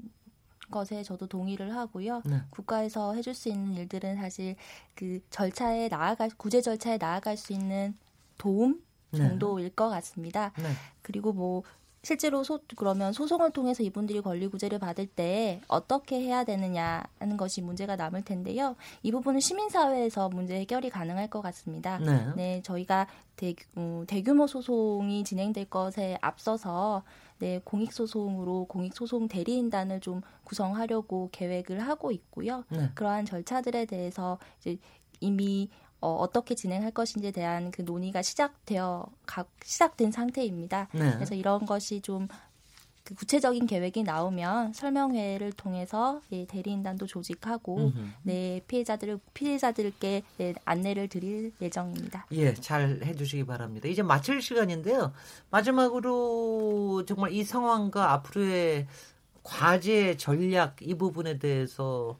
[0.71, 2.21] 것에 저도 동의를 하고요.
[2.25, 2.41] 네.
[2.49, 4.55] 국가에서 해줄 수 있는 일들은 사실
[4.95, 7.95] 그 절차에 나아갈 구제 절차에 나아갈 수 있는
[8.37, 8.81] 도움
[9.11, 9.19] 네.
[9.19, 9.75] 정도일 네.
[9.75, 10.51] 것 같습니다.
[10.57, 10.71] 네.
[11.01, 11.63] 그리고 뭐
[12.05, 17.63] 실제로 소, 그러면 소송을 통해서 이분들이 권리 구제를 받을 때 어떻게 해야 되느냐 하는 것이
[17.63, 18.75] 문제가 남을 텐데요.
[19.01, 21.97] 이 부분은 시민사회에서 문제 해결이 가능할 것 같습니다.
[21.97, 27.01] 네, 네 저희가 대, 어, 대규모 소송이 진행될 것에 앞서서
[27.39, 32.65] 네, 공익소송으로 공익소송 대리인단을 좀 구성하려고 계획을 하고 있고요.
[32.69, 32.91] 네.
[32.93, 34.77] 그러한 절차들에 대해서 이제
[35.21, 35.69] 이미
[36.05, 40.89] 어, 어떻게 진행할 것인지에 대한 그 논의가 시작되어 가, 시작된 상태입니다.
[40.93, 41.13] 네.
[41.13, 42.27] 그래서 이런 것이 좀
[43.05, 47.99] 그 구체적인 계획이 나오면 설명회를 통해서 예, 대리인단도 조직하고 음흠.
[48.23, 52.25] 네 피해자들을 피해자들께 네, 안내를 드릴 예정입니다.
[52.31, 53.87] 예, 잘 해주시기 바랍니다.
[53.87, 55.13] 이제 마칠 시간인데요.
[55.51, 58.87] 마지막으로 정말 이 상황과 앞으로의
[59.43, 62.17] 과제 전략 이 부분에 대해서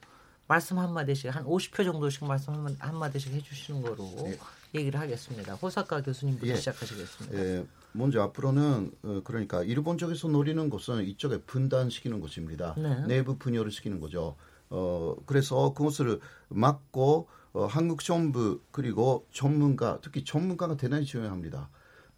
[0.48, 4.38] 말씀 한 마디씩 한 50표 정도씩 말씀 한 마디씩 해주시는 거로 예.
[4.74, 5.54] 얘기를 하겠습니다.
[5.54, 6.56] 호사카 교수님부터 예.
[6.56, 7.38] 시작하시겠습니다.
[7.38, 7.66] 예.
[7.92, 12.74] 먼저 앞으로는 어, 그러니까 일본 쪽에서 노리는 것은 이쪽에 분단시키는 것입니다.
[12.76, 13.06] 네.
[13.06, 14.36] 내부 분열을 시키는 거죠.
[14.68, 21.70] 어 그래서 그것을 막고 어, 한국 정부 그리고 전문가 특히 전문가가 대단히 중요합니다.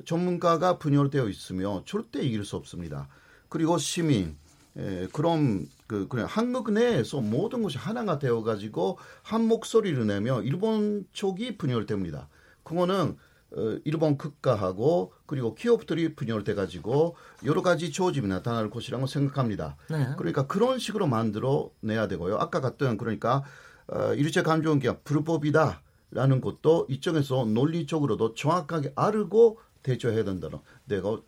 [0.05, 3.09] 전문가가 분열되어 있으면 절대 이길 수 없습니다.
[3.49, 4.37] 그리고 시민
[4.77, 11.07] 에, 그럼 그 그냥 한국 내에서 모든 것이 하나가 되어 가지고 한 목소리를 내며 일본
[11.13, 12.29] 쪽이 분열됩니다.
[12.63, 13.17] 그거는
[13.57, 17.17] 어, 일본 국가하고 그리고 기업들이 분열돼 가지고
[17.47, 19.77] 여러 가지 조짐이 나타날 것이라고 생각합니다.
[19.89, 20.11] 네.
[20.19, 22.37] 그러니까 그런 식으로 만들어 내야 되고요.
[22.37, 23.43] 아까 같은 그러니까
[23.87, 31.19] 어, 일제 감정기가 불법이다라는 것도 이쪽에서 논리적으로도 정확하게 알고 대처해야 된다는 내가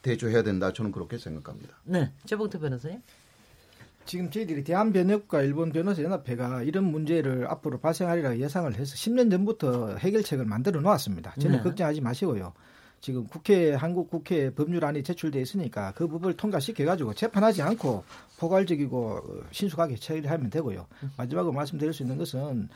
[0.00, 1.76] 대처해야 된다 저는 그렇게 생각합니다.
[1.84, 3.02] 네, 최봉태 변호사님.
[4.06, 10.80] 지금 저희들이 대한변협과 일본 변호사연합회가 이런 문제를 앞으로 발생하리라 예상을 해서 10년 전부터 해결책을 만들어
[10.80, 11.34] 놓았습니다.
[11.38, 11.62] 저는 네.
[11.62, 12.52] 걱정하지 마시고요.
[13.00, 18.04] 지금 국회 한국 국회 법률안이 제출돼 있으니까 그 부분을 통과시켜 가지고 재판하지 않고
[18.38, 20.86] 포괄적이고 신속하게 처리하면 되고요.
[21.18, 22.68] 마지막으로 말씀드릴 수 있는 것은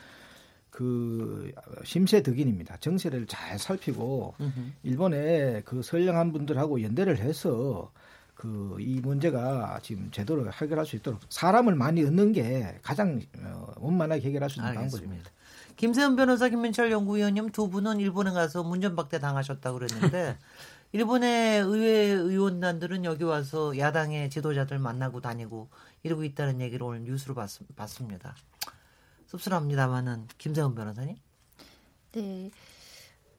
[0.71, 1.51] 그
[1.83, 2.77] 심세 득인입니다.
[2.77, 4.35] 정세를 잘 살피고
[4.83, 7.91] 일본의 그 선량한 분들하고 연대를 해서
[8.39, 14.23] 그 이 문제가 지금 제대로 해결할 수 있도록 사람을 많이 얻는 게 가장 어, 원만하게
[14.29, 14.99] 해결할 수 있는 알겠습니다.
[14.99, 15.31] 방법입니다.
[15.77, 20.37] 김세현 변호사, 김민철 연구위원님 두 분은 일본에 가서 문전박대 당하셨다고 그랬는데
[20.93, 25.69] 일본의 의회 의원단들은 여기 와서 야당의 지도자들 만나고 다니고
[26.05, 28.37] 이러고 있다는 얘기를 오늘 뉴스로 봤, 봤습니다.
[29.27, 31.17] 씁쓸합니다만은 김세훈 변호사님.
[32.13, 32.51] 네.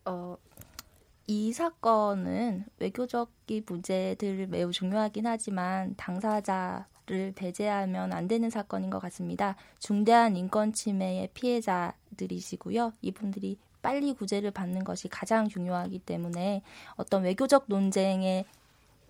[0.06, 0.38] 어,
[1.30, 9.56] 이 사건은 외교적인 문제들 매우 중요하긴 하지만 당사자를 배제하면 안 되는 사건인 것 같습니다.
[9.78, 12.94] 중대한 인권 침해의 피해자들이시고요.
[13.04, 16.64] 이분들이 빨리 구제를 받는 것이 가장 중요하기 때문에
[16.96, 18.46] 어떤 외교적 논쟁의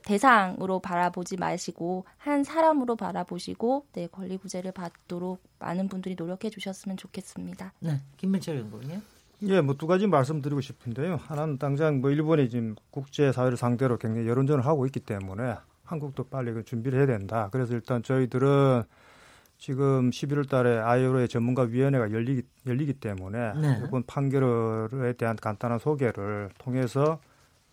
[0.04, 7.72] 대상으로 바라보지 마시고 한 사람으로 바라보시고 네, 권리 구제를 받도록 많은 분들이 노력해 주셨으면 좋겠습니다.
[7.80, 9.19] 네, 김민철 연구원님.
[9.44, 11.16] 예, 뭐 두 가지 말씀드리고 싶은데요.
[11.18, 16.52] 하나는 당장 뭐 일본이 지금 국제 사회를 상대로 굉장히 여론전을 하고 있기 때문에 한국도 빨리
[16.54, 17.50] 그 준비를 해야 된다.
[17.52, 18.84] 그래서 일단 저희들은
[19.58, 23.82] 지금 11월 달에 아이오의 전문가 위원회가 열리기, 열리기 때문에 네.
[23.86, 27.20] 이번 판결에 대한 간단한 소개를 통해서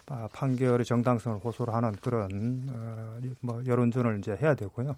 [0.09, 4.95] 아, 판결의 정당성을 호소를 하는 그런 어, 뭐 여론전을 이제 해야 되고요.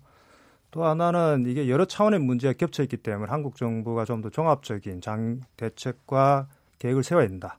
[0.70, 5.40] 또 하나는 이게 여러 차원의 문제가 겹쳐 있기 때문에 한국 정부가 좀 더 종합적인 장
[5.56, 6.46] 대책과
[6.78, 7.58] 계획을 세워야 된다.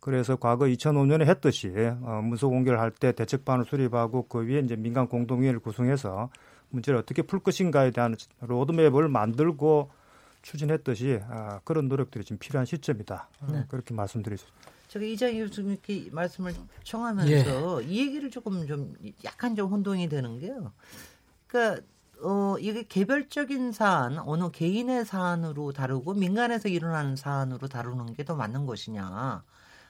[0.00, 1.68] 그래서 과거 2005년에 했듯이
[2.02, 6.30] 어, 문서 공개를 할 때 대책반을 수립하고 그 위에 이제 민간 공동위원회를 구성해서
[6.70, 9.90] 문제를 어떻게 풀 것인가에 대한 로드맵을 만들고
[10.42, 13.28] 추진했듯이 아, 그런 노력들이 지금 필요한 시점이다.
[13.42, 13.64] 어, 네.
[13.68, 14.58] 그렇게 말씀드리겠습니다.
[14.88, 16.52] 저기 이장희 교수님께 말씀을
[16.82, 17.86] 청하면서 예.
[17.86, 18.94] 이 얘기를 조금 좀
[19.24, 20.72] 약간 좀 혼동이 되는 게요.
[21.46, 21.82] 그러니까
[22.22, 28.66] 어 이게 개별적인 사안 어느 개인의 사안으로 다루고 민간에서 일어나는 사안으로 다루는 게 더 맞는
[28.66, 29.42] 것이냐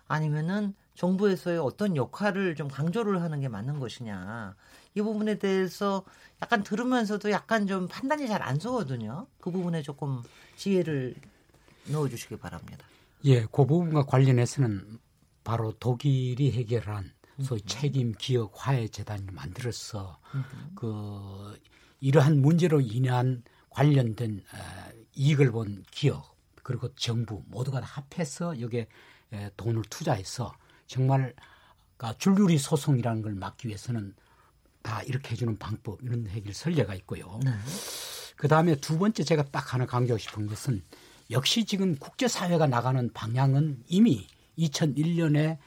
[0.08, 4.54] 아니면은 정부에서의 어떤 역할을 좀 강조를 하는 게 맞는 것이냐
[4.94, 6.04] 이 부분에 대해서
[6.42, 9.26] 약간 들으면서도 약간 좀 판단이 잘 안 서거든요.
[9.40, 10.22] 그 부분에 조금
[10.56, 11.14] 지혜를
[11.88, 12.86] 넣어주시기 바랍니다.
[13.24, 14.98] 예, 그 부분과 관련해서는
[15.44, 17.12] 바로 독일이 해결한
[17.42, 20.18] 소위 책임 기억 화해 재단을 만들어서
[20.74, 21.58] 그
[22.00, 28.86] 이러한 문제로 인한 관련된 어, 이익을 본 기업 그리고 정부 모두가 합해서 여기에
[29.56, 30.52] 돈을 투자해서
[30.86, 31.34] 정말
[31.96, 34.14] 그러니까 줄줄이 소송이라는 걸 막기 위해서는
[34.82, 37.40] 다 이렇게 해주는 방법 이런 해결 설례가 있고요.
[37.44, 37.50] 네.
[38.36, 40.82] 그 다음에 두 번째 제가 딱 하나 강조하고 싶은 것은
[41.30, 44.26] 역시 지금 국제사회가 나가는 방향은 이미
[44.58, 45.58] 2001년에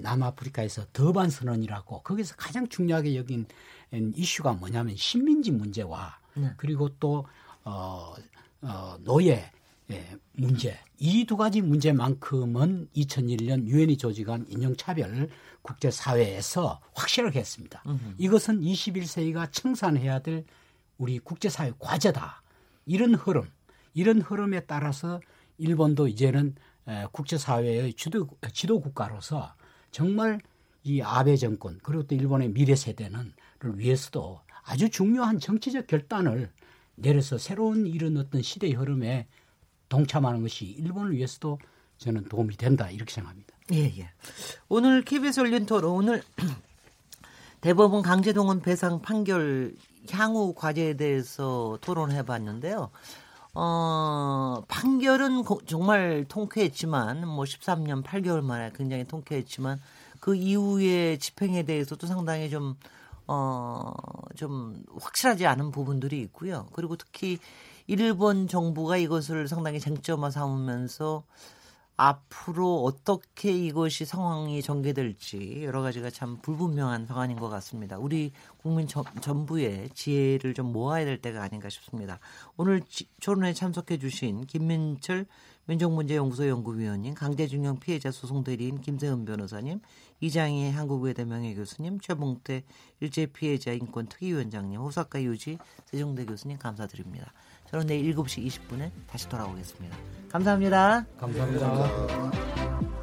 [0.00, 3.46] 남아프리카에서 더반 선언이라고 거기서 가장 중요하게 여긴
[3.92, 6.52] 이슈가 뭐냐면 식민지 문제와 네.
[6.56, 7.26] 그리고 또
[7.64, 8.14] 어,
[8.62, 9.50] 어, 노예
[9.90, 15.28] 예, 문제 이 두 가지 문제만큼은 2001년 유엔이 조직한 인종차별
[15.62, 17.82] 국제사회에서 확실하게 했습니다.
[17.86, 18.14] 음흠.
[18.18, 20.44] 이것은 21세기가 청산해야 될
[20.98, 22.42] 우리 국제사회 과제다.
[22.86, 23.50] 이런 흐름,
[23.94, 25.20] 이런 흐름에 따라서
[25.58, 26.54] 일본도 이제는
[27.12, 29.54] 국제사회의 지도, 지도 국가로서
[29.90, 30.40] 정말
[30.86, 36.52] 이 아베 정권 그리고 또 일본의 미래 세대는 위해서도 아주 중요한 정치적 결단을
[36.94, 39.26] 내려서 새로운 이런 어떤 시대의 흐름에
[39.88, 41.58] 동참하는 것이 일본을 위해서도
[41.98, 43.56] 저는 도움이 된다 이렇게 생각합니다.
[43.72, 44.10] 예, 예.
[44.68, 46.22] 오늘 KBS 열린 토론 오늘
[47.60, 49.74] 대법원 강제동원 배상 판결
[50.12, 52.90] 향후 과제에 대해서 토론해 봤는데요.
[53.54, 59.80] 어, 판결은 고, 정말 통쾌했지만 뭐 13년 8개월 만에 굉장히 통쾌했지만
[60.26, 62.74] 그 이후의 집행에 대해서도 상당히 좀
[63.28, 63.92] 어,
[64.34, 66.66] 좀 확실하지 않은 부분들이 있고요.
[66.72, 67.38] 그리고 특히
[67.86, 71.22] 일본 정부가 이것을 상당히 쟁점화 삼으면서
[71.96, 77.96] 앞으로 어떻게 이것이 상황이 전개될지 여러 가지가 참 불분명한 상황인 것 같습니다.
[77.96, 82.18] 우리 국민 전, 전부의 지혜를 좀 모아야 될 때가 아닌가 싶습니다.
[82.56, 85.26] 오늘 지, 토론에 참석해 주신 김민철
[85.66, 89.80] 민족문제연구소 연구위원님, 강제징용 피해자 소송 대리인 김세은 변호사님,
[90.20, 92.62] 이장희 한국외대 명예교수님, 최봉태
[93.00, 97.32] 일제 피해자 인권 특위위원장님, 호사카 유지 세종대 교수님 감사드립니다.
[97.70, 99.96] 저는 내일 7시 20분에 다시 돌아오겠습니다.
[100.30, 101.04] 감사합니다.
[101.18, 101.68] 감사합니다.
[101.68, 102.95] 감사합니다.